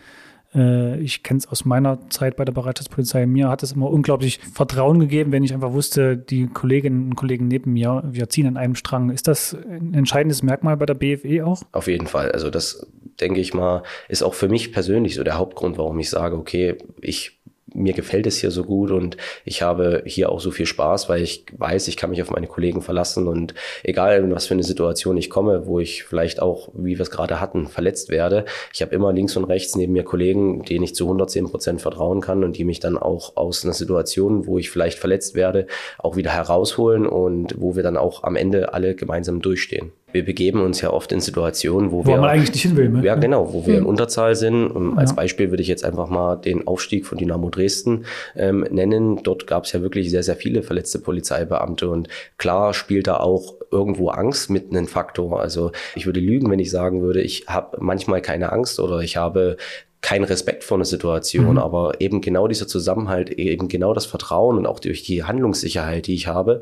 Äh, 0.56 1.00
ich 1.00 1.24
kenne 1.24 1.40
es 1.40 1.48
aus 1.48 1.66
meiner 1.66 2.10
Zeit 2.10 2.36
bei 2.36 2.46
der 2.46 2.54
Bereitschaftspolizei. 2.54 3.26
Mir 3.26 3.50
hat 3.50 3.64
es 3.64 3.72
immer 3.72 3.90
unglaublich 3.90 4.40
Vertrauen 4.40 5.00
gegeben, 5.00 5.32
wenn 5.32 5.44
ich 5.44 5.54
einfach 5.54 5.74
wusste, 5.74 6.18
die 6.18 6.48
Kolleginnen 6.48 7.08
und 7.08 7.16
Kollegen 7.16 7.48
neben 7.48 7.74
mir, 7.74 8.04
wir 8.06 8.30
ziehen 8.30 8.48
an 8.48 8.58
einem 8.58 8.76
Strang. 8.76 9.10
Ist 9.10 9.28
das 9.28 9.54
ein 9.54 9.94
entscheidendes 9.94 10.44
Merkmal 10.44 10.78
bei 10.78 10.86
der 10.86 10.96
BFE 10.96 11.46
auch? 11.46 11.64
Auf 11.72 11.88
jeden 11.88 12.08
Fall. 12.08 12.32
Also 12.32 12.50
das 12.50 12.88
denke 13.20 13.40
ich 13.40 13.54
mal, 13.54 13.84
ist 14.10 14.24
auch 14.24 14.34
für 14.34 14.50
mich 14.50 14.72
persönlich 14.72 15.16
so 15.16 15.24
der 15.24 15.38
Hauptgrund, 15.38 15.78
warum 15.78 16.00
ich 16.00 16.10
sage, 16.10 16.36
okay, 16.36 16.78
ich 17.02 17.40
mir 17.74 17.94
gefällt 17.94 18.28
es 18.28 18.38
hier 18.38 18.52
so 18.52 18.64
gut 18.64 18.92
und 18.92 19.18
ich 19.46 19.62
habe 19.62 20.04
hier 20.06 20.30
auch 20.30 20.40
so 20.40 20.52
viel 20.52 20.66
Spaß, 20.66 21.10
weil 21.10 21.22
ich 21.22 21.46
weiß, 21.58 21.88
ich 21.88 21.98
kann 21.98 22.10
mich 22.10 22.22
auf 22.22 22.32
meine 22.32 22.48
Kollegen 22.48 22.82
verlassen 22.82 23.28
und 23.28 23.54
egal 23.84 24.20
in 24.20 24.34
was 24.34 24.48
für 24.48 24.54
eine 24.54 24.64
Situation 24.64 25.18
ich 25.18 25.30
komme, 25.30 25.66
wo 25.66 25.80
ich 25.80 26.04
vielleicht 26.04 26.42
auch, 26.42 26.70
wie 26.74 26.98
wir 26.98 27.02
es 27.02 27.12
gerade 27.12 27.40
hatten, 27.40 27.68
verletzt 27.68 28.10
werde, 28.10 28.46
ich 28.74 28.82
habe 28.82 28.94
immer 28.94 29.12
links 29.14 29.36
und 29.38 29.46
rechts 29.46 29.76
neben 29.76 29.94
mir 29.94 30.04
Kollegen, 30.04 30.64
denen 30.64 30.84
ich 30.84 30.96
zu 30.96 31.06
110 31.06 31.50
Prozent 31.50 31.82
vertrauen 31.82 32.22
kann 32.22 32.44
und 32.44 32.58
die 32.58 32.66
mich 32.66 32.80
dann 32.80 32.98
auch 32.98 33.36
aus 33.36 33.64
einer 33.64 33.74
Situation, 33.74 34.48
wo 34.48 34.58
ich 34.58 34.70
vielleicht 34.70 35.00
verletzt 35.00 35.36
werde, 35.36 35.68
auch 35.98 36.16
wieder 36.16 36.32
herausholen 36.32 37.06
und 37.06 37.56
wo 37.58 37.76
wir 37.76 37.84
dann 37.84 37.98
auch 37.98 38.24
am 38.24 38.36
Ende 38.36 38.74
alle 38.74 38.96
gemeinsam 38.96 39.42
durchstehen 39.42 39.92
wir 40.14 40.24
begeben 40.24 40.62
uns 40.62 40.82
ja 40.82 40.92
oft 40.92 41.12
in 41.12 41.20
Situationen, 41.20 41.92
wo, 41.92 42.06
wo 42.06 42.12
wir. 42.12 42.18
man 42.18 42.30
eigentlich 42.30 42.54
nicht 42.54 42.62
hin 42.62 42.78
will, 42.78 42.90
ne? 42.90 43.04
Ja, 43.04 43.16
genau, 43.16 43.52
wo 43.54 43.66
wir 43.66 43.78
in 43.78 43.86
Unterzahl 43.86 44.36
sind. 44.36 44.68
Und 44.68 44.98
als 44.98 45.12
ja. 45.12 45.16
Beispiel 45.16 45.52
würde 45.52 45.62
ich 45.62 45.68
jetzt 45.68 45.84
einfach 45.84 46.10
mal 46.10 46.36
den 46.36 46.68
Aufstieg 46.68 47.06
von 47.06 47.18
Dynamo 47.18 47.50
Dresden 47.50 48.06
ähm, 48.36 48.66
nennen. 48.70 49.22
Dort 49.24 49.48
gab 49.48 49.66
es 49.66 49.72
ja 49.74 49.82
wirklich 49.82 50.12
sehr, 50.12 50.24
sehr 50.24 50.36
viele 50.36 50.64
verletzte 50.64 51.00
Polizeibeamte. 51.00 51.90
Und 51.90 52.08
klar 52.38 52.74
spielt 52.74 53.08
da 53.08 53.18
auch 53.18 53.56
irgendwo 53.72 54.10
Angst 54.10 54.50
mit 54.50 54.72
einem 54.72 54.88
Faktor. 54.88 55.42
Also 55.42 55.72
ich 55.96 56.06
würde 56.06 56.20
lügen, 56.20 56.50
wenn 56.50 56.60
ich 56.60 56.72
sagen 56.72 57.02
würde, 57.02 57.22
ich 57.22 57.46
habe 57.48 57.78
manchmal 57.82 58.22
keine 58.22 58.52
Angst 58.52 58.80
oder 58.80 59.00
ich 59.00 59.18
habe 59.18 59.58
keinen 60.04 60.26
Respekt 60.26 60.66
vor 60.66 60.78
einer 60.78 60.86
Situation, 60.86 61.52
mhm. 61.52 61.58
aber 61.58 62.02
eben 62.02 62.20
genau 62.20 62.48
dieser 62.48 62.68
Zusammenhalt, 62.68 63.30
eben 63.32 63.70
genau 63.70 63.94
das 63.94 64.06
Vertrauen 64.06 64.58
und 64.58 64.68
auch 64.68 64.80
durch 64.80 65.04
die 65.04 65.24
Handlungssicherheit, 65.24 66.08
die 66.08 66.14
ich 66.14 66.28
habe, 66.28 66.60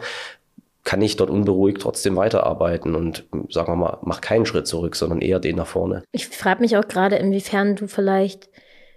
kann 0.83 1.01
ich 1.01 1.15
dort 1.15 1.29
unberuhigt 1.29 1.81
trotzdem 1.81 2.15
weiterarbeiten 2.15 2.95
und 2.95 3.27
sagen 3.50 3.71
wir 3.71 3.75
mal, 3.75 3.97
mach 4.01 4.21
keinen 4.21 4.45
Schritt 4.45 4.67
zurück, 4.67 4.95
sondern 4.95 5.21
eher 5.21 5.39
den 5.39 5.57
nach 5.57 5.67
vorne. 5.67 6.03
Ich 6.11 6.27
frage 6.27 6.61
mich 6.61 6.75
auch 6.77 6.88
gerade, 6.88 7.17
inwiefern 7.17 7.75
du 7.75 7.88
vielleicht 7.88 8.50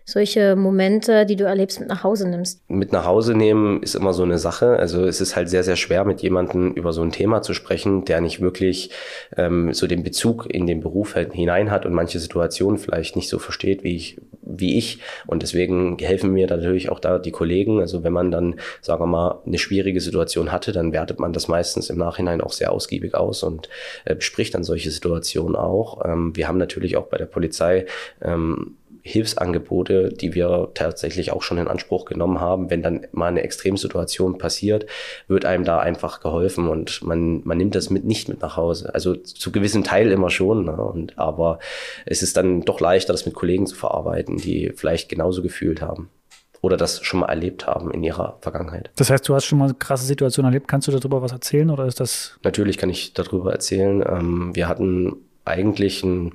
solche 0.04 0.54
Momente, 0.54 1.24
die 1.24 1.36
du 1.36 1.44
erlebst, 1.44 1.80
mit 1.80 1.88
nach 1.88 2.04
Hause 2.04 2.28
nimmst? 2.28 2.60
Mit 2.68 2.92
nach 2.92 3.06
Hause 3.06 3.34
nehmen 3.34 3.82
ist 3.82 3.94
immer 3.94 4.12
so 4.12 4.22
eine 4.22 4.38
Sache. 4.38 4.78
Also 4.78 5.04
es 5.06 5.20
ist 5.20 5.34
halt 5.34 5.48
sehr, 5.48 5.64
sehr 5.64 5.76
schwer, 5.76 6.04
mit 6.04 6.20
jemandem 6.20 6.72
über 6.72 6.92
so 6.92 7.02
ein 7.02 7.10
Thema 7.10 7.40
zu 7.40 7.54
sprechen, 7.54 8.04
der 8.04 8.20
nicht 8.20 8.40
wirklich 8.40 8.90
ähm, 9.36 9.72
so 9.72 9.86
den 9.86 10.02
Bezug 10.02 10.46
in 10.46 10.66
den 10.66 10.80
Beruf 10.80 11.14
halt 11.14 11.32
hinein 11.32 11.70
hat 11.70 11.86
und 11.86 11.94
manche 11.94 12.18
Situationen 12.18 12.78
vielleicht 12.78 13.16
nicht 13.16 13.30
so 13.30 13.38
versteht, 13.38 13.82
wie 13.82 13.96
ich, 13.96 14.20
wie 14.42 14.76
ich. 14.76 14.98
Und 15.26 15.42
deswegen 15.42 15.96
helfen 15.98 16.32
mir 16.32 16.46
natürlich 16.46 16.90
auch 16.90 17.00
da 17.00 17.18
die 17.18 17.32
Kollegen. 17.32 17.80
Also 17.80 18.04
wenn 18.04 18.12
man 18.12 18.30
dann, 18.30 18.56
sagen 18.82 19.02
wir 19.02 19.06
mal, 19.06 19.40
eine 19.46 19.58
schwierige 19.58 20.02
Situation 20.02 20.52
hatte, 20.52 20.72
dann 20.72 20.92
wertet 20.92 21.18
man 21.18 21.32
das 21.32 21.48
meistens 21.48 21.88
im 21.88 21.96
Nachhinein 21.96 22.42
auch 22.42 22.52
sehr 22.52 22.72
ausgiebig 22.72 23.14
aus 23.14 23.42
und 23.42 23.70
äh, 24.04 24.14
bespricht 24.14 24.54
dann 24.54 24.64
solche 24.64 24.90
Situationen 24.90 25.56
auch. 25.56 26.04
Ähm, 26.04 26.36
wir 26.36 26.46
haben 26.46 26.58
natürlich 26.58 26.98
auch 26.98 27.06
bei 27.06 27.16
der 27.16 27.26
Polizei 27.26 27.86
ähm, 28.20 28.76
Hilfsangebote, 29.06 30.08
die 30.08 30.34
wir 30.34 30.70
tatsächlich 30.72 31.30
auch 31.30 31.42
schon 31.42 31.58
in 31.58 31.68
Anspruch 31.68 32.06
genommen 32.06 32.40
haben. 32.40 32.70
Wenn 32.70 32.82
dann 32.82 33.06
mal 33.12 33.26
eine 33.26 33.42
Extremsituation 33.42 34.38
passiert, 34.38 34.86
wird 35.28 35.44
einem 35.44 35.64
da 35.64 35.78
einfach 35.78 36.20
geholfen 36.20 36.68
und 36.68 37.02
man, 37.02 37.42
man 37.44 37.58
nimmt 37.58 37.74
das 37.74 37.90
mit 37.90 38.06
nicht 38.06 38.30
mit 38.30 38.40
nach 38.40 38.56
Hause. 38.56 38.94
Also 38.94 39.14
zu 39.14 39.52
gewissem 39.52 39.84
Teil 39.84 40.10
immer 40.10 40.30
schon, 40.30 40.64
ne? 40.64 40.76
und, 40.76 41.18
aber 41.18 41.58
es 42.06 42.22
ist 42.22 42.38
dann 42.38 42.62
doch 42.62 42.80
leichter, 42.80 43.12
das 43.12 43.26
mit 43.26 43.34
Kollegen 43.34 43.66
zu 43.66 43.76
verarbeiten, 43.76 44.38
die 44.38 44.72
vielleicht 44.74 45.10
genauso 45.10 45.42
gefühlt 45.42 45.82
haben 45.82 46.08
oder 46.62 46.78
das 46.78 47.04
schon 47.04 47.20
mal 47.20 47.26
erlebt 47.26 47.66
haben 47.66 47.90
in 47.90 48.02
ihrer 48.02 48.38
Vergangenheit. 48.40 48.90
Das 48.96 49.10
heißt, 49.10 49.28
du 49.28 49.34
hast 49.34 49.44
schon 49.44 49.58
mal 49.58 49.74
krasse 49.74 50.06
Situationen 50.06 50.50
erlebt. 50.50 50.66
Kannst 50.66 50.88
du 50.88 50.92
darüber 50.92 51.20
was 51.20 51.32
erzählen 51.32 51.70
oder 51.70 51.84
ist 51.84 52.00
das? 52.00 52.38
Natürlich 52.42 52.78
kann 52.78 52.88
ich 52.88 53.12
darüber 53.12 53.52
erzählen. 53.52 54.02
Ähm, 54.08 54.56
wir 54.56 54.66
hatten 54.66 55.16
eigentlich 55.44 56.02
ein 56.02 56.32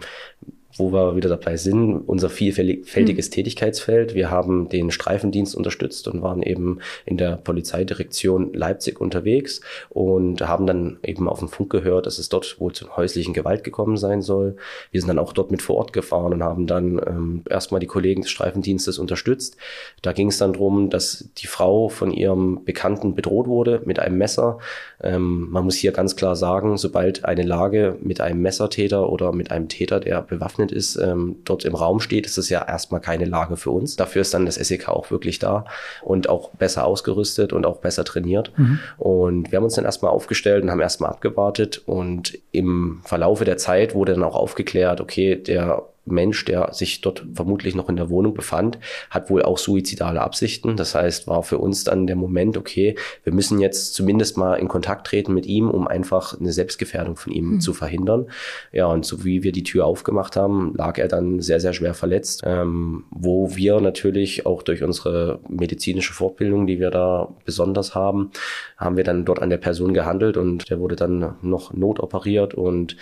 wo 0.77 0.91
wir 0.93 1.15
wieder 1.15 1.29
dabei 1.29 1.57
sind, 1.57 1.97
unser 2.07 2.29
vielfältiges 2.29 3.29
mhm. 3.29 3.33
Tätigkeitsfeld. 3.33 4.13
Wir 4.13 4.29
haben 4.29 4.69
den 4.69 4.91
Streifendienst 4.91 5.55
unterstützt 5.55 6.07
und 6.07 6.21
waren 6.21 6.43
eben 6.43 6.79
in 7.05 7.17
der 7.17 7.37
Polizeidirektion 7.37 8.53
Leipzig 8.53 9.01
unterwegs 9.01 9.61
und 9.89 10.47
haben 10.47 10.67
dann 10.67 10.97
eben 11.03 11.27
auf 11.27 11.39
dem 11.39 11.49
Funk 11.49 11.71
gehört, 11.71 12.05
dass 12.05 12.19
es 12.19 12.29
dort 12.29 12.59
wohl 12.59 12.71
zu 12.71 12.95
häuslichen 12.95 13.33
Gewalt 13.33 13.63
gekommen 13.63 13.97
sein 13.97 14.21
soll. 14.21 14.57
Wir 14.91 15.01
sind 15.01 15.07
dann 15.07 15.19
auch 15.19 15.33
dort 15.33 15.51
mit 15.51 15.61
vor 15.61 15.77
Ort 15.77 15.91
gefahren 15.91 16.33
und 16.33 16.43
haben 16.43 16.67
dann 16.67 17.01
ähm, 17.05 17.43
erstmal 17.49 17.79
die 17.79 17.87
Kollegen 17.87 18.21
des 18.21 18.31
Streifendienstes 18.31 18.99
unterstützt. 18.99 19.57
Da 20.01 20.13
ging 20.13 20.27
es 20.27 20.37
dann 20.37 20.53
darum, 20.53 20.89
dass 20.89 21.29
die 21.37 21.47
Frau 21.47 21.89
von 21.89 22.11
ihrem 22.11 22.63
Bekannten 22.63 23.15
bedroht 23.15 23.47
wurde 23.47 23.81
mit 23.85 23.99
einem 23.99 24.17
Messer. 24.17 24.59
Ähm, 25.01 25.49
man 25.49 25.63
muss 25.65 25.75
hier 25.75 25.91
ganz 25.91 26.15
klar 26.15 26.35
sagen, 26.35 26.77
sobald 26.77 27.25
eine 27.25 27.43
Lage 27.43 27.97
mit 28.01 28.21
einem 28.21 28.41
Messertäter 28.41 29.09
oder 29.09 29.31
mit 29.31 29.51
einem 29.51 29.67
Täter, 29.67 29.99
der 29.99 30.21
bewaffnet 30.21 30.58
Management 30.59 30.71
ist, 30.71 30.95
ähm, 30.97 31.37
dort 31.45 31.65
im 31.65 31.75
Raum 31.75 31.99
steht, 31.99 32.25
ist 32.25 32.37
es 32.37 32.49
ja 32.49 32.65
erstmal 32.67 33.01
keine 33.01 33.25
Lage 33.25 33.57
für 33.57 33.71
uns. 33.71 33.95
Dafür 33.95 34.21
ist 34.21 34.33
dann 34.33 34.45
das 34.45 34.55
SEK 34.55 34.89
auch 34.89 35.11
wirklich 35.11 35.39
da 35.39 35.65
und 36.01 36.29
auch 36.29 36.49
besser 36.51 36.85
ausgerüstet 36.85 37.53
und 37.53 37.65
auch 37.65 37.77
besser 37.77 38.03
trainiert. 38.03 38.51
Mhm. 38.57 38.79
Und 38.97 39.51
wir 39.51 39.57
haben 39.57 39.63
uns 39.63 39.75
dann 39.75 39.85
erstmal 39.85 40.11
aufgestellt 40.11 40.63
und 40.63 40.71
haben 40.71 40.81
erstmal 40.81 41.09
abgewartet 41.09 41.81
und 41.85 42.37
im 42.51 43.01
Verlaufe 43.03 43.45
der 43.45 43.57
Zeit 43.57 43.95
wurde 43.95 44.13
dann 44.13 44.23
auch 44.23 44.35
aufgeklärt, 44.35 45.01
okay, 45.01 45.35
der 45.35 45.83
Mensch, 46.11 46.45
der 46.45 46.73
sich 46.73 47.01
dort 47.01 47.25
vermutlich 47.33 47.75
noch 47.75 47.89
in 47.89 47.95
der 47.95 48.09
Wohnung 48.09 48.33
befand, 48.33 48.79
hat 49.09 49.29
wohl 49.29 49.43
auch 49.43 49.57
suizidale 49.57 50.21
Absichten. 50.21 50.75
Das 50.75 50.95
heißt, 50.95 51.27
war 51.27 51.43
für 51.43 51.57
uns 51.57 51.83
dann 51.83 52.07
der 52.07 52.15
Moment, 52.15 52.57
okay, 52.57 52.95
wir 53.23 53.33
müssen 53.33 53.59
jetzt 53.59 53.93
zumindest 53.93 54.37
mal 54.37 54.55
in 54.55 54.67
Kontakt 54.67 55.07
treten 55.07 55.33
mit 55.33 55.45
ihm, 55.45 55.69
um 55.69 55.87
einfach 55.87 56.39
eine 56.39 56.51
Selbstgefährdung 56.51 57.15
von 57.15 57.33
ihm 57.33 57.53
mhm. 57.53 57.61
zu 57.61 57.73
verhindern. 57.73 58.27
Ja, 58.71 58.87
und 58.87 59.05
so 59.05 59.23
wie 59.23 59.43
wir 59.43 59.51
die 59.51 59.63
Tür 59.63 59.85
aufgemacht 59.85 60.35
haben, 60.35 60.73
lag 60.75 60.97
er 60.97 61.07
dann 61.07 61.39
sehr, 61.39 61.59
sehr 61.59 61.73
schwer 61.73 61.93
verletzt, 61.93 62.43
ähm, 62.45 63.05
wo 63.11 63.55
wir 63.55 63.79
natürlich 63.81 64.45
auch 64.45 64.63
durch 64.63 64.83
unsere 64.83 65.39
medizinische 65.47 66.13
Fortbildung, 66.13 66.67
die 66.67 66.79
wir 66.79 66.91
da 66.91 67.29
besonders 67.45 67.95
haben, 67.95 68.31
haben 68.77 68.97
wir 68.97 69.03
dann 69.03 69.25
dort 69.25 69.41
an 69.41 69.49
der 69.49 69.57
Person 69.57 69.93
gehandelt 69.93 70.37
und 70.37 70.69
der 70.69 70.79
wurde 70.79 70.95
dann 70.95 71.35
noch 71.41 71.73
notoperiert 71.73 72.53
und 72.53 72.95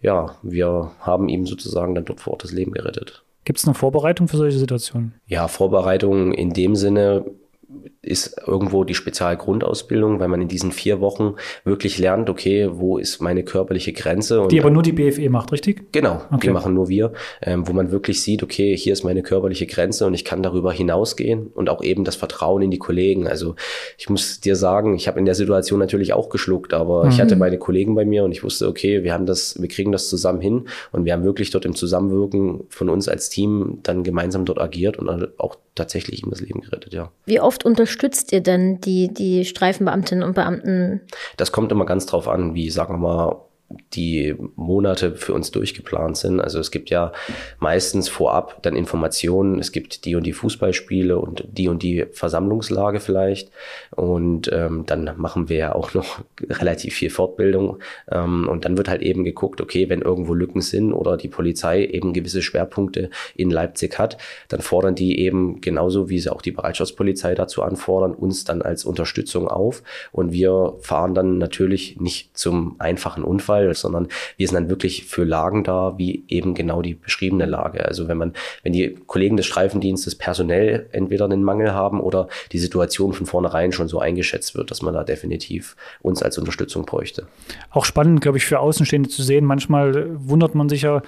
ja, 0.00 0.36
wir 0.42 0.92
haben 1.00 1.28
ihm 1.28 1.46
sozusagen 1.46 1.94
dann 1.94 2.04
dort 2.04 2.20
vor 2.20 2.34
Ort 2.34 2.44
das 2.44 2.52
Leben 2.52 2.72
gerettet. 2.72 3.24
Gibt 3.44 3.58
es 3.58 3.64
eine 3.64 3.74
Vorbereitung 3.74 4.26
für 4.28 4.36
solche 4.36 4.58
Situationen? 4.58 5.14
Ja, 5.26 5.46
Vorbereitung 5.46 6.32
in 6.32 6.52
dem 6.52 6.74
Sinne, 6.74 7.24
ist 8.06 8.36
irgendwo 8.46 8.84
die 8.84 8.94
Spezialgrundausbildung, 8.94 10.20
weil 10.20 10.28
man 10.28 10.40
in 10.40 10.48
diesen 10.48 10.70
vier 10.70 11.00
Wochen 11.00 11.34
wirklich 11.64 11.98
lernt, 11.98 12.30
okay, 12.30 12.68
wo 12.70 12.98
ist 12.98 13.20
meine 13.20 13.42
körperliche 13.42 13.92
Grenze? 13.92 14.40
Und 14.40 14.52
die 14.52 14.60
aber 14.60 14.70
nur 14.70 14.82
die 14.82 14.92
BFE 14.92 15.28
macht, 15.28 15.50
richtig? 15.52 15.92
Genau, 15.92 16.22
okay. 16.30 16.46
die 16.46 16.50
machen 16.50 16.74
nur 16.74 16.88
wir, 16.88 17.12
ähm, 17.42 17.66
wo 17.66 17.72
man 17.72 17.90
wirklich 17.90 18.22
sieht, 18.22 18.42
okay, 18.42 18.76
hier 18.76 18.92
ist 18.92 19.02
meine 19.02 19.22
körperliche 19.22 19.66
Grenze 19.66 20.06
und 20.06 20.14
ich 20.14 20.24
kann 20.24 20.42
darüber 20.42 20.72
hinausgehen 20.72 21.48
und 21.48 21.68
auch 21.68 21.82
eben 21.82 22.04
das 22.04 22.14
Vertrauen 22.14 22.62
in 22.62 22.70
die 22.70 22.78
Kollegen. 22.78 23.26
Also 23.26 23.56
ich 23.98 24.08
muss 24.08 24.40
dir 24.40 24.54
sagen, 24.54 24.94
ich 24.94 25.08
habe 25.08 25.18
in 25.18 25.24
der 25.24 25.34
Situation 25.34 25.80
natürlich 25.80 26.12
auch 26.12 26.28
geschluckt, 26.28 26.74
aber 26.74 27.04
mhm. 27.04 27.10
ich 27.10 27.20
hatte 27.20 27.34
meine 27.34 27.58
Kollegen 27.58 27.96
bei 27.96 28.04
mir 28.04 28.24
und 28.24 28.30
ich 28.30 28.44
wusste, 28.44 28.68
okay, 28.68 29.02
wir 29.02 29.12
haben 29.12 29.26
das, 29.26 29.60
wir 29.60 29.68
kriegen 29.68 29.90
das 29.90 30.08
zusammen 30.08 30.40
hin 30.40 30.66
und 30.92 31.04
wir 31.04 31.12
haben 31.12 31.24
wirklich 31.24 31.50
dort 31.50 31.64
im 31.64 31.74
Zusammenwirken 31.74 32.64
von 32.68 32.88
uns 32.88 33.08
als 33.08 33.30
Team 33.30 33.80
dann 33.82 34.04
gemeinsam 34.04 34.44
dort 34.44 34.60
agiert 34.60 34.96
und 34.96 35.28
auch 35.38 35.56
tatsächlich 35.74 36.22
ihm 36.22 36.30
das 36.30 36.40
Leben 36.40 36.62
gerettet, 36.62 36.94
ja. 36.94 37.10
Wie 37.26 37.40
oft 37.40 37.64
unterstützt 37.64 37.95
ihr 38.32 38.42
denn 38.42 38.80
die, 38.80 39.12
die 39.12 39.44
Streifenbeamtinnen 39.44 40.24
und 40.24 40.34
Beamten? 40.34 41.02
Das 41.36 41.52
kommt 41.52 41.72
immer 41.72 41.86
ganz 41.86 42.06
drauf 42.06 42.28
an, 42.28 42.54
wie, 42.54 42.70
sagen 42.70 42.94
wir 42.94 42.98
mal, 42.98 43.45
die 43.68 44.36
Monate 44.54 45.16
für 45.16 45.32
uns 45.32 45.50
durchgeplant 45.50 46.16
sind. 46.16 46.40
Also 46.40 46.60
es 46.60 46.70
gibt 46.70 46.90
ja 46.90 47.12
meistens 47.58 48.08
vorab 48.08 48.62
dann 48.62 48.76
Informationen, 48.76 49.58
es 49.58 49.72
gibt 49.72 50.04
die 50.04 50.14
und 50.14 50.24
die 50.24 50.32
Fußballspiele 50.32 51.18
und 51.18 51.44
die 51.50 51.68
und 51.68 51.82
die 51.82 52.06
Versammlungslage 52.12 53.00
vielleicht. 53.00 53.50
Und 53.90 54.50
ähm, 54.52 54.84
dann 54.86 55.10
machen 55.16 55.48
wir 55.48 55.56
ja 55.56 55.74
auch 55.74 55.94
noch 55.94 56.20
relativ 56.48 56.94
viel 56.94 57.10
Fortbildung. 57.10 57.78
Ähm, 58.10 58.48
und 58.48 58.64
dann 58.64 58.76
wird 58.76 58.88
halt 58.88 59.02
eben 59.02 59.24
geguckt, 59.24 59.60
okay, 59.60 59.88
wenn 59.88 60.02
irgendwo 60.02 60.34
Lücken 60.34 60.60
sind 60.60 60.92
oder 60.92 61.16
die 61.16 61.28
Polizei 61.28 61.84
eben 61.84 62.12
gewisse 62.12 62.42
Schwerpunkte 62.42 63.10
in 63.34 63.50
Leipzig 63.50 63.98
hat, 63.98 64.16
dann 64.48 64.60
fordern 64.60 64.94
die 64.94 65.18
eben 65.20 65.60
genauso, 65.60 66.08
wie 66.08 66.20
sie 66.20 66.32
auch 66.32 66.42
die 66.42 66.52
Bereitschaftspolizei 66.52 67.34
dazu 67.34 67.62
anfordern, 67.62 68.14
uns 68.14 68.44
dann 68.44 68.62
als 68.62 68.84
Unterstützung 68.84 69.48
auf. 69.48 69.82
Und 70.12 70.32
wir 70.32 70.74
fahren 70.80 71.14
dann 71.14 71.38
natürlich 71.38 71.98
nicht 71.98 72.36
zum 72.38 72.76
einfachen 72.78 73.24
Unfall, 73.24 73.55
Zufall, 73.56 73.74
sondern 73.74 74.08
wir 74.36 74.46
sind 74.46 74.54
dann 74.54 74.68
wirklich 74.68 75.04
für 75.04 75.24
Lagen 75.24 75.64
da, 75.64 75.94
wie 75.96 76.24
eben 76.28 76.54
genau 76.54 76.82
die 76.82 76.94
beschriebene 76.94 77.46
Lage. 77.46 77.84
Also 77.84 78.08
wenn 78.08 78.18
man, 78.18 78.32
wenn 78.62 78.72
die 78.72 78.96
Kollegen 79.06 79.36
des 79.36 79.46
Streifendienstes 79.46 80.16
personell 80.16 80.88
entweder 80.92 81.24
einen 81.24 81.42
Mangel 81.42 81.72
haben 81.72 82.00
oder 82.00 82.28
die 82.52 82.58
Situation 82.58 83.12
von 83.12 83.26
vornherein 83.26 83.72
schon 83.72 83.88
so 83.88 83.98
eingeschätzt 83.98 84.54
wird, 84.54 84.70
dass 84.70 84.82
man 84.82 84.94
da 84.94 85.04
definitiv 85.04 85.76
uns 86.02 86.22
als 86.22 86.38
Unterstützung 86.38 86.86
bräuchte. 86.86 87.26
Auch 87.70 87.84
spannend, 87.84 88.20
glaube 88.20 88.38
ich, 88.38 88.46
für 88.46 88.60
Außenstehende 88.60 89.08
zu 89.08 89.22
sehen. 89.22 89.44
Manchmal 89.44 90.08
wundert 90.16 90.54
man 90.54 90.68
sich 90.68 90.82
ja, 90.82 91.02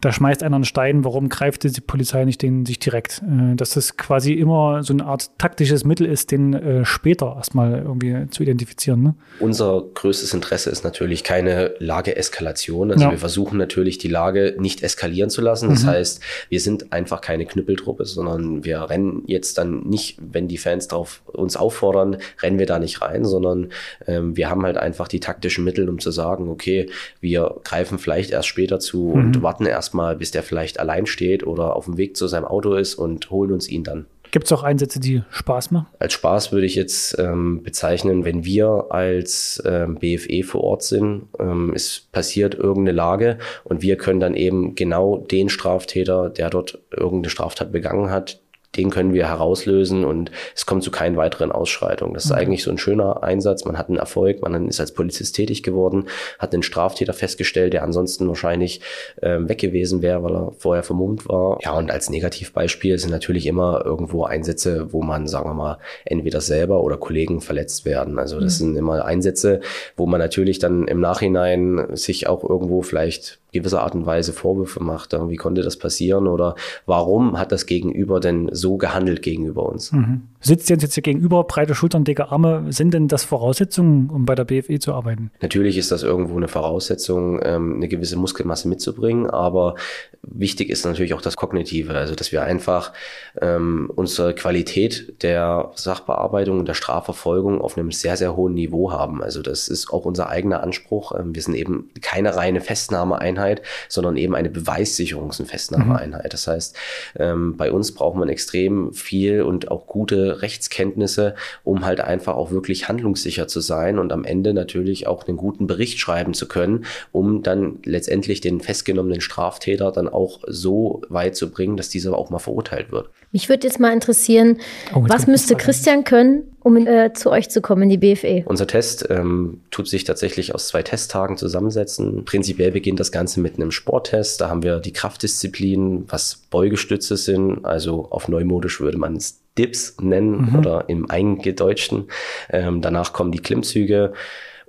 da 0.00 0.12
schmeißt 0.12 0.42
einer 0.42 0.56
einen 0.56 0.64
Stein, 0.64 1.02
warum 1.04 1.30
greift 1.30 1.64
die 1.64 1.80
Polizei 1.80 2.24
nicht 2.24 2.42
den 2.42 2.66
sich 2.66 2.78
direkt? 2.78 3.22
Äh, 3.22 3.54
dass 3.56 3.70
das 3.70 3.96
quasi 3.96 4.34
immer 4.34 4.82
so 4.82 4.92
eine 4.92 5.06
Art 5.06 5.30
taktisches 5.38 5.84
Mittel 5.84 6.06
ist, 6.06 6.30
den 6.30 6.52
äh, 6.52 6.84
später 6.84 7.34
erstmal 7.36 7.78
irgendwie 7.78 8.28
zu 8.28 8.42
identifizieren. 8.42 9.02
Ne? 9.02 9.14
Unser 9.40 9.82
größtes 9.94 10.34
Interesse 10.34 10.68
ist 10.68 10.84
natürlich 10.84 11.24
keine 11.24 11.74
Lageeskalation. 11.78 12.90
Also 12.90 13.04
ja. 13.04 13.10
wir 13.12 13.18
versuchen 13.18 13.56
natürlich 13.56 13.96
die 13.96 14.08
Lage 14.08 14.56
nicht 14.58 14.82
eskalieren 14.82 15.30
zu 15.30 15.40
lassen. 15.40 15.70
Das 15.70 15.84
mhm. 15.84 15.88
heißt, 15.88 16.20
wir 16.50 16.60
sind 16.60 16.92
einfach 16.92 17.22
keine 17.22 17.46
Knüppeltruppe, 17.46 18.04
sondern 18.04 18.64
wir 18.64 18.82
rennen 18.90 19.22
jetzt 19.26 19.56
dann 19.56 19.84
nicht, 19.84 20.18
wenn 20.20 20.48
die 20.48 20.58
Fans 20.58 20.88
darauf 20.88 21.22
uns 21.26 21.56
auffordern, 21.56 22.18
rennen 22.42 22.58
wir 22.58 22.66
da 22.66 22.78
nicht 22.78 23.00
rein, 23.00 23.24
sondern 23.24 23.70
ähm, 24.06 24.36
wir 24.36 24.50
haben 24.50 24.64
halt 24.64 24.76
einfach 24.76 25.08
die 25.08 25.20
taktischen 25.20 25.64
Mittel, 25.64 25.88
um 25.88 25.98
zu 25.98 26.10
sagen, 26.10 26.50
okay, 26.50 26.90
wir 27.20 27.56
greifen 27.64 27.98
vielleicht 27.98 28.30
erst 28.30 28.48
später 28.48 28.80
zu 28.80 29.06
mhm. 29.06 29.12
und 29.12 29.42
warten 29.42 29.64
erst 29.64 29.93
erstmal, 29.94 30.16
bis 30.16 30.32
der 30.32 30.42
vielleicht 30.42 30.80
allein 30.80 31.06
steht 31.06 31.46
oder 31.46 31.76
auf 31.76 31.84
dem 31.84 31.96
Weg 31.96 32.16
zu 32.16 32.26
seinem 32.26 32.44
Auto 32.44 32.74
ist 32.74 32.96
und 32.96 33.30
holen 33.30 33.52
uns 33.52 33.68
ihn 33.68 33.84
dann. 33.84 34.06
Gibt 34.32 34.46
es 34.46 34.52
auch 34.52 34.64
Einsätze, 34.64 34.98
die 34.98 35.22
Spaß 35.30 35.70
machen? 35.70 35.86
Als 36.00 36.12
Spaß 36.14 36.50
würde 36.50 36.66
ich 36.66 36.74
jetzt 36.74 37.16
ähm, 37.20 37.62
bezeichnen, 37.62 38.24
wenn 38.24 38.44
wir 38.44 38.86
als 38.90 39.62
ähm, 39.64 39.94
BFE 39.94 40.42
vor 40.42 40.64
Ort 40.64 40.82
sind, 40.82 41.28
ähm, 41.38 41.72
es 41.72 42.08
passiert 42.10 42.56
irgendeine 42.56 42.96
Lage 42.96 43.38
und 43.62 43.82
wir 43.82 43.96
können 43.96 44.18
dann 44.18 44.34
eben 44.34 44.74
genau 44.74 45.18
den 45.18 45.48
Straftäter, 45.48 46.30
der 46.30 46.50
dort 46.50 46.80
irgendeine 46.90 47.30
Straftat 47.30 47.70
begangen 47.70 48.10
hat, 48.10 48.40
den 48.76 48.90
können 48.90 49.12
wir 49.12 49.28
herauslösen 49.28 50.04
und 50.04 50.30
es 50.54 50.66
kommt 50.66 50.82
zu 50.82 50.90
keinen 50.90 51.16
weiteren 51.16 51.52
Ausschreitungen. 51.52 52.14
Das 52.14 52.24
ist 52.24 52.30
okay. 52.32 52.40
eigentlich 52.40 52.62
so 52.62 52.70
ein 52.70 52.78
schöner 52.78 53.22
Einsatz. 53.22 53.64
Man 53.64 53.78
hat 53.78 53.88
einen 53.88 53.98
Erfolg, 53.98 54.42
man 54.42 54.68
ist 54.68 54.80
als 54.80 54.92
Polizist 54.92 55.36
tätig 55.36 55.62
geworden, 55.62 56.06
hat 56.38 56.52
einen 56.52 56.62
Straftäter 56.62 57.12
festgestellt, 57.12 57.72
der 57.72 57.82
ansonsten 57.82 58.28
wahrscheinlich 58.28 58.80
ähm, 59.22 59.48
weg 59.48 59.58
gewesen 59.58 60.02
wäre, 60.02 60.22
weil 60.22 60.34
er 60.34 60.52
vorher 60.58 60.82
vermummt 60.82 61.28
war. 61.28 61.58
Ja, 61.62 61.72
und 61.72 61.90
als 61.90 62.10
Negativbeispiel 62.10 62.98
sind 62.98 63.10
natürlich 63.10 63.46
immer 63.46 63.82
irgendwo 63.84 64.24
Einsätze, 64.24 64.92
wo 64.92 65.02
man, 65.02 65.26
sagen 65.26 65.50
wir 65.50 65.54
mal, 65.54 65.78
entweder 66.04 66.40
selber 66.40 66.82
oder 66.82 66.96
Kollegen 66.96 67.40
verletzt 67.40 67.84
werden. 67.84 68.18
Also 68.18 68.40
das 68.40 68.60
mhm. 68.60 68.64
sind 68.64 68.76
immer 68.76 69.04
Einsätze, 69.04 69.60
wo 69.96 70.06
man 70.06 70.20
natürlich 70.20 70.58
dann 70.58 70.88
im 70.88 71.00
Nachhinein 71.00 71.88
sich 71.96 72.26
auch 72.26 72.48
irgendwo 72.48 72.82
vielleicht 72.82 73.38
gewisser 73.54 73.82
Art 73.82 73.94
und 73.94 74.04
Weise 74.04 74.34
Vorwürfe 74.34 74.82
macht. 74.82 75.12
Wie 75.12 75.36
konnte 75.36 75.62
das 75.62 75.78
passieren 75.78 76.26
oder 76.26 76.54
warum 76.84 77.38
hat 77.38 77.52
das 77.52 77.64
Gegenüber 77.66 78.20
denn 78.20 78.50
so 78.52 78.76
gehandelt 78.76 79.22
gegenüber 79.22 79.66
uns? 79.66 79.92
Mhm. 79.92 80.22
Sitzt 80.40 80.68
Jens 80.68 80.82
jetzt 80.82 80.92
hier 80.92 81.02
gegenüber, 81.02 81.44
breite 81.44 81.74
Schultern, 81.74 82.04
dicke 82.04 82.30
Arme. 82.30 82.66
Sind 82.68 82.92
denn 82.92 83.08
das 83.08 83.24
Voraussetzungen, 83.24 84.10
um 84.10 84.26
bei 84.26 84.34
der 84.34 84.44
BFE 84.44 84.78
zu 84.78 84.92
arbeiten? 84.92 85.30
Natürlich 85.40 85.78
ist 85.78 85.90
das 85.90 86.02
irgendwo 86.02 86.36
eine 86.36 86.48
Voraussetzung, 86.48 87.40
ähm, 87.42 87.76
eine 87.76 87.88
gewisse 87.88 88.16
Muskelmasse 88.16 88.68
mitzubringen, 88.68 89.30
aber 89.30 89.76
wichtig 90.20 90.68
ist 90.68 90.84
natürlich 90.84 91.14
auch 91.14 91.22
das 91.22 91.36
Kognitive, 91.36 91.94
also 91.94 92.14
dass 92.14 92.30
wir 92.30 92.42
einfach 92.42 92.92
ähm, 93.40 93.90
unsere 93.94 94.34
Qualität 94.34 95.22
der 95.22 95.70
Sachbearbeitung 95.76 96.58
und 96.58 96.68
der 96.68 96.74
Strafverfolgung 96.74 97.60
auf 97.60 97.78
einem 97.78 97.90
sehr, 97.90 98.16
sehr 98.16 98.36
hohen 98.36 98.54
Niveau 98.54 98.92
haben. 98.92 99.22
Also 99.22 99.40
das 99.40 99.68
ist 99.68 99.90
auch 99.90 100.04
unser 100.04 100.28
eigener 100.28 100.62
Anspruch. 100.62 101.12
Ähm, 101.18 101.34
wir 101.34 101.40
sind 101.40 101.54
eben 101.54 101.90
keine 102.02 102.36
reine 102.36 102.60
Festnahmeeinheit, 102.60 103.43
sondern 103.88 104.16
eben 104.16 104.34
eine 104.34 104.48
Beweissicherungs- 104.48 105.40
und 105.40 105.46
Festnahmeeinheit. 105.46 106.32
Das 106.32 106.46
heißt, 106.46 106.76
ähm, 107.18 107.56
bei 107.56 107.70
uns 107.70 107.92
braucht 107.92 108.16
man 108.16 108.28
extrem 108.28 108.92
viel 108.92 109.42
und 109.42 109.70
auch 109.70 109.86
gute 109.86 110.42
Rechtskenntnisse, 110.42 111.34
um 111.62 111.84
halt 111.84 112.00
einfach 112.00 112.34
auch 112.34 112.50
wirklich 112.50 112.88
handlungssicher 112.88 113.48
zu 113.48 113.60
sein 113.60 113.98
und 113.98 114.12
am 114.12 114.24
Ende 114.24 114.54
natürlich 114.54 115.06
auch 115.06 115.26
einen 115.26 115.36
guten 115.36 115.66
Bericht 115.66 115.98
schreiben 115.98 116.34
zu 116.34 116.48
können, 116.48 116.84
um 117.12 117.42
dann 117.42 117.78
letztendlich 117.84 118.40
den 118.40 118.60
festgenommenen 118.60 119.20
Straftäter 119.20 119.92
dann 119.92 120.08
auch 120.08 120.40
so 120.46 121.02
weit 121.08 121.36
zu 121.36 121.50
bringen, 121.50 121.76
dass 121.76 121.88
dieser 121.88 122.16
auch 122.16 122.30
mal 122.30 122.38
verurteilt 122.38 122.92
wird. 122.92 123.10
Mich 123.32 123.48
würde 123.48 123.66
jetzt 123.66 123.80
mal 123.80 123.92
interessieren, 123.92 124.58
oh, 124.94 125.04
was 125.08 125.26
müsste 125.26 125.56
Christian 125.56 126.04
können, 126.04 126.53
um 126.64 126.76
äh, 126.86 127.12
zu 127.12 127.30
euch 127.30 127.50
zu 127.50 127.60
kommen 127.60 127.82
in 127.82 127.90
die 127.90 127.98
BFE? 127.98 128.42
Unser 128.46 128.66
Test 128.66 129.06
ähm, 129.10 129.60
tut 129.70 129.86
sich 129.86 130.04
tatsächlich 130.04 130.54
aus 130.54 130.68
zwei 130.68 130.82
Testtagen 130.82 131.36
zusammensetzen. 131.36 132.24
Prinzipiell 132.24 132.72
beginnt 132.72 132.98
das 132.98 133.12
Ganze 133.12 133.40
mit 133.40 133.56
einem 133.56 133.70
Sporttest. 133.70 134.40
Da 134.40 134.48
haben 134.48 134.62
wir 134.62 134.80
die 134.80 134.92
Kraftdisziplinen, 134.92 136.06
was 136.08 136.42
Beugestütze 136.50 137.18
sind. 137.18 137.64
Also 137.66 138.08
auf 138.10 138.28
neumodisch 138.28 138.80
würde 138.80 138.96
man 138.96 139.16
es 139.16 139.40
Dips 139.58 139.96
nennen 140.00 140.50
mhm. 140.50 140.58
oder 140.58 140.84
im 140.88 141.08
Eingedeutschten. 141.10 142.08
Ähm, 142.50 142.80
danach 142.80 143.12
kommen 143.12 143.30
die 143.30 143.40
Klimmzüge. 143.40 144.14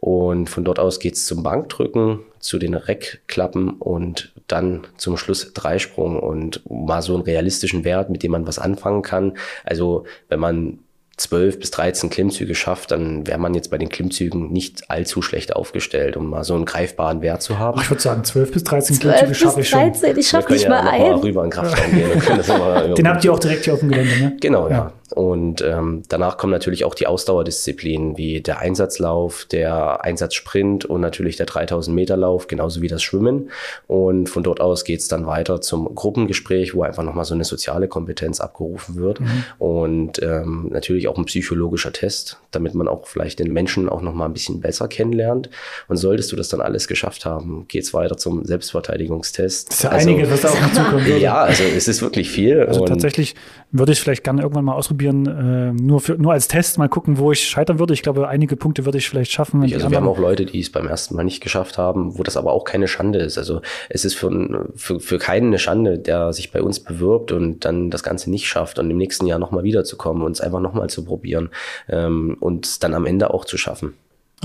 Und 0.01 0.49
von 0.49 0.65
dort 0.65 0.79
aus 0.79 0.99
geht's 0.99 1.25
zum 1.25 1.41
Bankdrücken, 1.43 2.19
zu 2.39 2.59
den 2.59 2.75
Reckklappen 2.75 3.69
und 3.71 4.33
dann 4.47 4.85
zum 4.97 5.17
Schluss 5.17 5.53
Dreisprung 5.53 6.19
und 6.19 6.61
mal 6.69 7.01
so 7.01 7.15
einen 7.15 7.23
realistischen 7.23 7.85
Wert, 7.85 8.09
mit 8.09 8.21
dem 8.21 8.31
man 8.31 8.45
was 8.45 8.59
anfangen 8.59 9.01
kann. 9.01 9.37
Also 9.63 10.03
wenn 10.27 10.39
man 10.39 10.79
12 11.17 11.59
bis 11.59 11.71
13 11.71 12.09
Klimmzüge 12.09 12.55
schafft, 12.55 12.91
dann 12.91 13.25
wäre 13.25 13.37
man 13.37 13.53
jetzt 13.53 13.71
bei 13.71 13.77
den 13.77 13.87
Klimmzügen 13.87 14.51
nicht 14.51 14.89
allzu 14.89 15.21
schlecht 15.21 15.55
aufgestellt, 15.55 16.17
um 16.17 16.29
mal 16.29 16.43
so 16.43 16.55
einen 16.55 16.65
greifbaren 16.65 17.21
Wert 17.21 17.41
zu 17.41 17.57
haben. 17.57 17.79
ich 17.79 17.89
würde 17.89 18.01
sagen, 18.01 18.23
12 18.23 18.51
bis 18.51 18.63
13 18.65 18.99
Klimmzüge 18.99 19.35
schaffe 19.35 19.61
ich 19.61 19.69
schon. 19.69 19.79
13, 19.79 20.17
ich 20.17 20.27
schaffe 20.27 20.51
nicht 20.51 20.63
ja 20.63 20.69
mal 20.69 20.81
einen. 20.81 21.11
Mal 21.11 21.19
rüber 21.19 21.43
in 21.45 21.49
Kraftraum 21.49 21.91
gehen. 21.91 22.95
Den 22.95 23.07
habt 23.07 23.23
ihr 23.23 23.31
auch 23.31 23.39
direkt 23.39 23.63
hier 23.63 23.73
auf 23.73 23.79
dem 23.79 23.89
Gelände, 23.89 24.19
ne? 24.19 24.37
Genau, 24.41 24.67
ja. 24.67 24.75
ja. 24.75 24.91
Und 25.13 25.61
ähm, 25.61 26.03
danach 26.09 26.37
kommen 26.37 26.51
natürlich 26.51 26.83
auch 26.83 26.95
die 26.95 27.05
Ausdauerdisziplinen 27.05 28.17
wie 28.17 28.41
der 28.41 28.59
Einsatzlauf, 28.59 29.45
der 29.45 30.03
Einsatzsprint 30.03 30.85
und 30.85 31.01
natürlich 31.01 31.35
der 31.35 31.45
3000 31.45 31.93
Meter 31.93 32.17
Lauf, 32.17 32.47
genauso 32.47 32.81
wie 32.81 32.87
das 32.87 33.03
Schwimmen. 33.03 33.51
Und 33.87 34.29
von 34.29 34.41
dort 34.41 34.61
aus 34.61 34.83
geht's 34.83 35.07
dann 35.07 35.27
weiter 35.27 35.61
zum 35.61 35.93
Gruppengespräch, 35.93 36.73
wo 36.73 36.83
einfach 36.83 37.03
nochmal 37.03 37.25
so 37.25 37.35
eine 37.35 37.43
soziale 37.43 37.87
Kompetenz 37.87 38.39
abgerufen 38.39 38.95
wird. 38.95 39.19
Mhm. 39.19 39.43
Und 39.59 40.23
ähm, 40.23 40.69
natürlich 40.71 41.07
auch 41.07 41.17
ein 41.17 41.25
psychologischer 41.25 41.93
Test, 41.93 42.39
damit 42.51 42.73
man 42.73 42.87
auch 42.87 43.05
vielleicht 43.05 43.39
den 43.39 43.53
Menschen 43.53 43.89
auch 43.89 44.01
nochmal 44.01 44.27
ein 44.27 44.33
bisschen 44.33 44.59
besser 44.59 44.87
kennenlernt. 44.87 45.49
Und 45.87 45.97
solltest 45.97 46.31
du 46.31 46.35
das 46.35 46.49
dann 46.49 46.61
alles 46.61 46.87
geschafft 46.87 47.25
haben, 47.25 47.65
geht's 47.67 47.93
weiter 47.93 48.17
zum 48.17 48.43
Selbstverteidigungstest. 48.43 49.69
Das 49.69 49.75
ist 49.75 49.83
ja 49.83 49.89
also, 49.91 50.09
einiges, 50.09 50.31
was 50.31 50.41
da 50.41 50.49
auch 50.49 50.57
hinzukommt. 50.57 51.07
Ja, 51.19 51.43
also 51.43 51.63
es 51.63 51.87
ist 51.87 52.01
wirklich 52.01 52.29
viel. 52.29 52.63
Also 52.63 52.85
tatsächlich 52.85 53.35
würde 53.71 53.91
ich 53.91 53.99
vielleicht 53.99 54.23
gerne 54.23 54.41
irgendwann 54.41 54.65
mal 54.65 54.73
ausprobieren, 54.73 54.94
äh, 55.25 55.73
nur, 55.73 55.99
für, 55.99 56.13
nur 56.13 56.33
als 56.33 56.47
Test 56.47 56.77
mal 56.77 56.89
gucken, 56.89 57.17
wo 57.17 57.31
ich 57.31 57.47
scheitern 57.47 57.79
würde. 57.79 57.93
Ich 57.93 58.01
glaube, 58.01 58.27
einige 58.27 58.55
Punkte 58.55 58.85
würde 58.85 58.97
ich 58.97 59.09
vielleicht 59.09 59.31
schaffen. 59.31 59.63
Ich, 59.63 59.73
also 59.73 59.89
wir 59.89 59.97
haben 59.97 60.07
auch 60.07 60.17
Leute, 60.17 60.45
die 60.45 60.59
es 60.59 60.71
beim 60.71 60.87
ersten 60.87 61.15
Mal 61.15 61.23
nicht 61.23 61.41
geschafft 61.41 61.77
haben, 61.77 62.17
wo 62.17 62.23
das 62.23 62.37
aber 62.37 62.53
auch 62.53 62.63
keine 62.63 62.87
Schande 62.87 63.19
ist. 63.19 63.37
Also 63.37 63.61
es 63.89 64.05
ist 64.05 64.15
für, 64.15 64.69
für, 64.75 64.99
für 64.99 65.17
keinen 65.17 65.47
eine 65.47 65.59
Schande, 65.59 65.99
der 65.99 66.33
sich 66.33 66.51
bei 66.51 66.61
uns 66.61 66.79
bewirbt 66.79 67.31
und 67.31 67.65
dann 67.65 67.89
das 67.89 68.03
Ganze 68.03 68.29
nicht 68.29 68.47
schafft 68.47 68.79
und 68.79 68.89
im 68.89 68.97
nächsten 68.97 69.27
Jahr 69.27 69.39
nochmal 69.39 69.63
wiederzukommen 69.63 70.23
und 70.23 70.33
es 70.33 70.41
einfach 70.41 70.59
nochmal 70.59 70.89
zu 70.89 71.05
probieren 71.05 71.49
ähm, 71.89 72.37
und 72.39 72.65
es 72.65 72.79
dann 72.79 72.93
am 72.93 73.05
Ende 73.05 73.33
auch 73.33 73.45
zu 73.45 73.57
schaffen. 73.57 73.93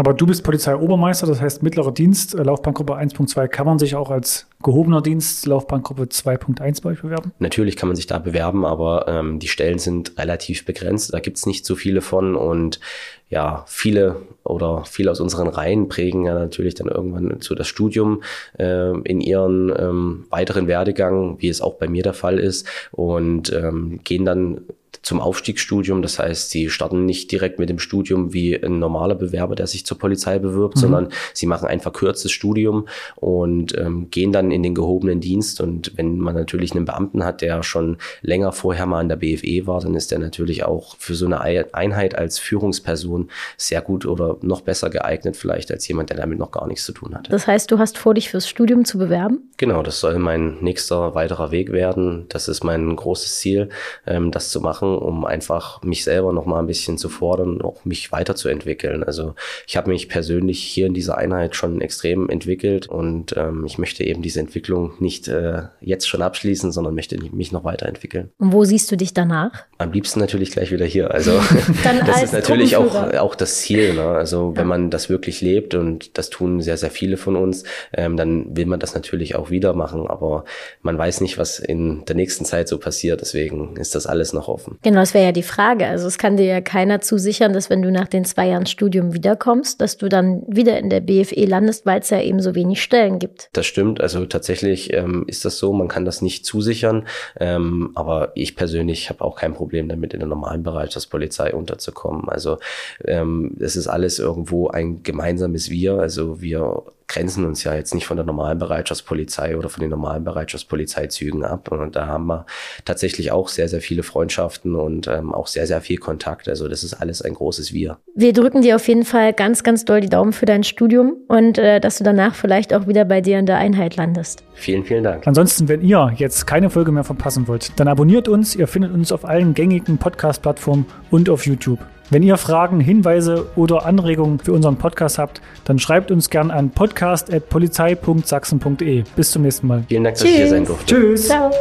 Aber 0.01 0.15
du 0.15 0.25
bist 0.25 0.45
Polizeiobermeister, 0.45 1.27
das 1.27 1.43
heißt 1.43 1.63
mittlerer 1.63 1.93
Dienst, 1.93 2.35
äh, 2.35 2.43
Laufbahngruppe 2.43 2.95
1.2. 2.95 3.49
Kann 3.49 3.67
man 3.67 3.79
sich 3.79 3.97
auch 3.97 4.11
als 4.11 4.47
gehobener 4.63 5.03
Dienst, 5.03 5.45
Laufbahngruppe 5.45 6.05
2.1 6.05 6.83
bei 6.83 6.89
euch 6.93 7.03
bewerben? 7.03 7.33
Natürlich 7.39 7.77
kann 7.77 7.91
man 7.91 7.97
sich 7.97 8.07
da 8.07 8.19
bewerben, 8.19 8.65
aber 8.65 9.09
ähm, 9.09 9.39
die 9.41 9.49
Stellen 9.49 9.79
sind 9.79 10.17
relativ 10.17 10.65
begrenzt. 10.65 11.13
Da 11.13 11.21
gibt 11.21 11.37
es 11.37 11.45
nicht 11.45 11.67
so 11.67 11.77
viele 11.77 12.01
von 12.01 12.35
und 12.35 12.81
ja, 13.29 13.63
viele 13.67 14.17
oder 14.43 14.87
viele 14.87 15.11
aus 15.11 15.21
unseren 15.21 15.49
Reihen 15.49 15.91
prägen 15.91 16.25
ja 16.25 16.33
natürlich 16.33 16.75
dann 16.75 16.89
irgendwann 16.89 17.43
zu 17.43 17.55
das 17.55 17.69
Studium 17.69 18.23
äh, 18.59 18.99
in 19.01 19.21
ihren 19.21 19.71
ähm, 19.79 20.25
weiteren 20.31 20.67
Werdegang, 20.67 21.37
wie 21.41 21.51
es 21.51 21.61
auch 21.61 21.75
bei 21.75 21.89
mir 21.89 22.03
der 22.03 22.15
Fall 22.15 22.39
ist, 22.39 22.67
und 22.91 23.53
ähm, 23.53 24.01
gehen 24.03 24.25
dann 24.25 24.63
zum 25.03 25.21
Aufstiegsstudium. 25.21 26.03
Das 26.03 26.19
heißt, 26.19 26.51
sie 26.51 26.71
starten 26.71 27.07
nicht 27.07 27.33
direkt 27.33 27.59
mit 27.59 27.69
dem 27.69 27.79
Studium 27.79 28.33
wie 28.33 28.55
ein 28.55 28.79
normaler 28.79 29.15
Bewerber, 29.15 29.55
der 29.55 29.67
sich 29.67 29.87
zur 29.87 29.99
Polizei 29.99 30.39
bewirbt, 30.39 30.77
mhm. 30.77 30.81
sondern 30.81 31.09
sie 31.33 31.47
machen 31.47 31.69
ein 31.69 31.81
verkürztes 31.81 32.33
Studium 32.33 32.87
und 33.17 33.77
ähm, 33.79 34.11
gehen 34.11 34.33
dann 34.33 34.51
in 34.51 34.63
den 34.63 34.75
gehobenen 34.75 35.21
Dienst. 35.21 35.61
Und 35.61 35.93
wenn 35.97 36.19
man 36.19 36.35
natürlich 36.35 36.73
einen 36.73 36.85
Beamten 36.85 37.25
hat, 37.25 37.41
der 37.41 37.63
schon 37.63 37.97
länger 38.23 38.53
vorher 38.53 38.87
mal 38.87 39.01
an 39.01 39.09
der 39.09 39.17
BFE 39.17 39.67
war, 39.67 39.81
dann 39.81 39.95
ist 39.95 40.11
der 40.11 40.19
natürlich 40.19 40.65
auch 40.65 40.97
für 40.99 41.15
so 41.15 41.27
eine 41.27 41.41
Einheit 41.75 42.15
als 42.15 42.39
Führungsperson 42.39 43.31
sehr 43.57 43.81
gut 43.81 44.07
oder 44.07 44.37
noch 44.43 44.61
besser 44.61 44.91
geeignet 44.91 45.37
vielleicht 45.37 45.71
als 45.71 45.87
jemand, 45.89 46.11
der 46.11 46.19
damit 46.19 46.39
noch 46.39 46.51
gar 46.51 46.67
nichts 46.67 46.85
zu 46.85 46.93
tun 46.93 47.15
hat. 47.15 47.33
Das 47.33 47.47
heißt, 47.47 47.71
du 47.71 47.79
hast 47.79 47.99
vor, 47.99 48.15
dich 48.15 48.31
fürs 48.31 48.49
Studium 48.49 48.85
zu 48.85 48.99
bewerben? 48.99 49.51
Genau, 49.57 49.83
das 49.83 50.01
soll 50.01 50.19
mein 50.19 50.59
nächster 50.61 51.15
weiterer 51.15 51.51
Weg 51.51 51.73
werden. 51.73 52.27
Das 52.29 52.49
ist 52.49 52.65
mein 52.65 52.95
großes 52.95 53.39
Ziel, 53.39 53.69
ähm, 54.07 54.31
das 54.31 54.51
zu 54.51 54.61
machen 54.61 54.89
um 54.96 55.24
einfach 55.24 55.83
mich 55.83 56.05
selber 56.05 56.33
noch 56.33 56.46
mal 56.46 56.59
ein 56.59 56.66
bisschen 56.66 56.98
zu 56.98 57.09
fordern, 57.09 57.62
auch 57.62 57.85
mich 57.85 58.12
weiterzuentwickeln. 58.12 59.05
Also 59.05 59.35
ich 59.66 59.76
habe 59.76 59.90
mich 59.90 60.09
persönlich 60.09 60.62
hier 60.62 60.87
in 60.87 60.94
dieser 60.94 61.18
Einheit 61.18 61.57
schon 61.57 61.81
extrem 61.81 62.29
entwickelt 62.29 62.88
und 62.88 63.35
ähm, 63.37 63.64
ich 63.66 63.79
möchte 63.79 64.05
eben 64.05 64.22
diese 64.22 64.40
Entwicklung 64.40 64.92
nicht 64.98 65.29
äh, 65.29 65.62
jetzt 65.81 66.09
schon 66.09 66.22
abschließen, 66.22 66.72
sondern 66.72 66.94
möchte 66.94 67.18
mich 67.33 67.53
noch 67.53 67.64
weiterentwickeln. 67.64 68.31
Und 68.38 68.53
wo 68.53 68.64
siehst 68.64 68.90
du 68.90 68.96
dich 68.96 69.14
danach? 69.14 69.50
Am 69.79 69.92
liebsten 69.92 70.20
natürlich 70.20 70.50
gleich 70.50 70.72
wieder 70.72 70.87
hier. 70.87 71.11
Also 71.11 71.33
das 72.07 72.22
ist 72.22 72.33
natürlich 72.33 72.76
auch, 72.76 72.94
auch 73.14 73.35
das 73.35 73.61
Ziel. 73.61 73.94
Ne? 73.94 74.03
Also 74.03 74.53
wenn 74.57 74.66
man 74.66 74.90
das 74.90 75.09
wirklich 75.09 75.40
lebt 75.40 75.74
und 75.74 76.18
das 76.18 76.31
tun 76.31 76.61
sehr, 76.61 76.76
sehr 76.76 76.90
viele 76.90 77.16
von 77.16 77.37
uns, 77.37 77.64
ähm, 77.92 78.16
dann 78.16 78.57
will 78.57 78.66
man 78.66 78.81
das 78.81 78.94
natürlich 78.94 79.37
auch 79.37 79.50
wieder 79.50 79.74
machen. 79.74 80.07
Aber 80.07 80.44
man 80.83 80.96
weiß 80.98 81.20
nicht, 81.20 81.38
was 81.38 81.59
in 81.59 82.05
der 82.07 82.16
nächsten 82.16 82.44
Zeit 82.44 82.68
so 82.68 82.79
passiert. 82.79 83.20
Deswegen 83.20 83.76
ist 83.76 83.94
das 83.94 84.07
alles 84.07 84.33
noch 84.33 84.48
offen. 84.48 84.79
Genau, 84.83 85.01
das 85.01 85.12
wäre 85.12 85.27
ja 85.27 85.33
die 85.33 85.43
Frage. 85.43 85.87
Also 85.87 86.07
es 86.07 86.16
kann 86.16 86.38
dir 86.38 86.47
ja 86.47 86.61
keiner 86.62 87.01
zusichern, 87.01 87.53
dass 87.53 87.69
wenn 87.69 87.83
du 87.83 87.90
nach 87.90 88.09
den 88.09 88.25
zwei 88.25 88.49
Jahren 88.49 88.64
Studium 88.64 89.12
wiederkommst, 89.12 89.81
dass 89.81 89.99
du 89.99 90.09
dann 90.09 90.43
wieder 90.47 90.79
in 90.79 90.88
der 90.88 91.01
BFE 91.01 91.45
landest, 91.45 91.85
weil 91.85 92.01
es 92.01 92.09
ja 92.09 92.21
eben 92.21 92.40
so 92.40 92.55
wenig 92.55 92.83
Stellen 92.83 93.19
gibt. 93.19 93.51
Das 93.53 93.66
stimmt. 93.66 94.01
Also 94.01 94.25
tatsächlich 94.25 94.93
ähm, 94.95 95.25
ist 95.27 95.45
das 95.45 95.59
so. 95.59 95.73
Man 95.75 95.88
kann 95.88 96.07
das 96.07 96.23
nicht 96.23 96.47
zusichern. 96.47 97.07
Ähm, 97.38 97.90
aber 97.95 98.33
ich 98.35 98.57
persönlich 98.57 99.11
habe 99.11 99.23
auch 99.23 99.37
kein 99.37 99.53
Problem 99.53 99.88
damit, 99.88 100.14
in 100.14 100.21
der 100.21 100.29
normalen 100.29 100.62
Bereitschaftspolizei 100.62 101.53
unterzukommen. 101.53 102.29
Also 102.29 102.59
ähm, 103.05 103.57
es 103.61 103.77
ist 103.77 103.87
alles 103.87 104.19
irgendwo 104.19 104.69
ein 104.69 105.03
gemeinsames 105.03 105.69
Wir. 105.69 105.99
Also 105.99 106.40
wir 106.40 106.85
grenzen 107.11 107.44
uns 107.44 107.64
ja 107.64 107.75
jetzt 107.75 107.92
nicht 107.92 108.07
von 108.07 108.16
der 108.16 108.25
normalen 108.25 108.59
Bereitschaftspolizei 108.59 109.57
oder 109.57 109.68
von 109.68 109.81
den 109.81 109.90
normalen 109.90 110.23
Bereitschaftspolizeizügen 110.23 111.44
ab. 111.44 111.70
Und 111.73 111.96
da 111.96 112.07
haben 112.07 112.27
wir 112.27 112.46
tatsächlich 112.85 113.33
auch 113.33 113.49
sehr, 113.49 113.68
sehr 113.68 113.81
viele 113.81 114.05
Freundschaften 114.05 114.77
und 114.77 115.09
ähm, 115.09 115.35
auch 115.35 115.49
sehr, 115.49 115.66
sehr 115.66 115.81
viel 115.81 115.99
Kontakt. 115.99 116.49
Also 116.49 116.68
das 116.68 116.85
ist 116.85 116.94
alles 116.94 117.20
ein 117.20 117.35
großes 117.35 117.73
Wir. 117.73 117.99
Wir 118.14 118.33
drücken 118.33 118.62
dir 118.62 118.77
auf 118.77 118.87
jeden 118.87 119.05
Fall 119.05 119.33
ganz, 119.33 119.64
ganz 119.64 119.85
doll 119.85 120.01
die 120.01 120.09
Daumen 120.09 120.33
für 120.33 120.46
dein 120.46 120.62
Studium 120.62 121.16
und 121.27 121.59
äh, 121.59 121.81
dass 121.81 121.99
du 121.99 122.05
danach 122.05 122.37
vielleicht 122.37 122.73
auch 122.73 122.87
wieder 122.87 123.05
bei 123.05 123.20
dir 123.20 123.40
in 123.40 123.46
der 123.46 123.59
Einheit 123.59 123.96
landest. 123.96 124.44
Vielen, 124.55 124.85
vielen 124.85 125.03
Dank. 125.03 125.27
Ansonsten, 125.27 125.68
wenn 125.68 125.83
ihr 125.83 126.12
jetzt 126.16 126.46
keine 126.46 126.70
Folge 126.70 126.92
mehr 126.92 127.05
verpassen 127.05 127.49
wollt, 127.49 127.73
dann 127.81 127.88
abonniert 127.88 128.29
uns. 128.29 128.55
Ihr 128.55 128.68
findet 128.68 128.92
uns 128.92 129.11
auf 129.11 129.25
allen 129.25 129.55
gängigen 129.55 129.99
Podcast-Plattformen 129.99 130.87
und 131.11 131.29
auf 131.29 131.44
YouTube. 131.44 131.81
Wenn 132.11 132.23
ihr 132.25 132.37
Fragen, 132.37 132.81
Hinweise 132.81 133.46
oder 133.55 133.87
Anregungen 133.87 134.40
für 134.40 134.53
unseren 134.53 134.75
Podcast 134.77 135.16
habt, 135.18 135.40
dann 135.64 135.79
schreibt 135.79 136.11
uns 136.11 136.29
gern 136.29 136.51
an 136.51 136.70
podcast.polizei.sachsen.de. 136.70 139.05
Bis 139.14 139.31
zum 139.31 139.42
nächsten 139.42 139.68
Mal. 139.68 139.85
Vielen 139.88 140.03
Dank, 140.03 140.16
dass 140.16 140.25
Tschüss. 140.25 140.33
ich 140.33 140.38
hier 140.38 140.49
sein 140.49 140.64
durfte. 140.64 140.87
Tschüss. 140.87 141.29
Ciao. 141.29 141.53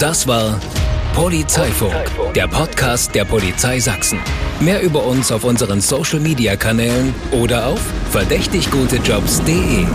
Das 0.00 0.26
war 0.26 0.58
Polizeifunk, 1.14 1.94
der 2.34 2.48
Podcast 2.48 3.14
der 3.14 3.24
Polizei 3.24 3.78
Sachsen. 3.78 4.18
Mehr 4.58 4.82
über 4.82 5.04
uns 5.04 5.30
auf 5.30 5.44
unseren 5.44 5.80
Social 5.80 6.18
Media 6.18 6.56
Kanälen 6.56 7.14
oder 7.30 7.68
auf 7.68 7.80
verdächtiggutejobs.de. 8.10 9.86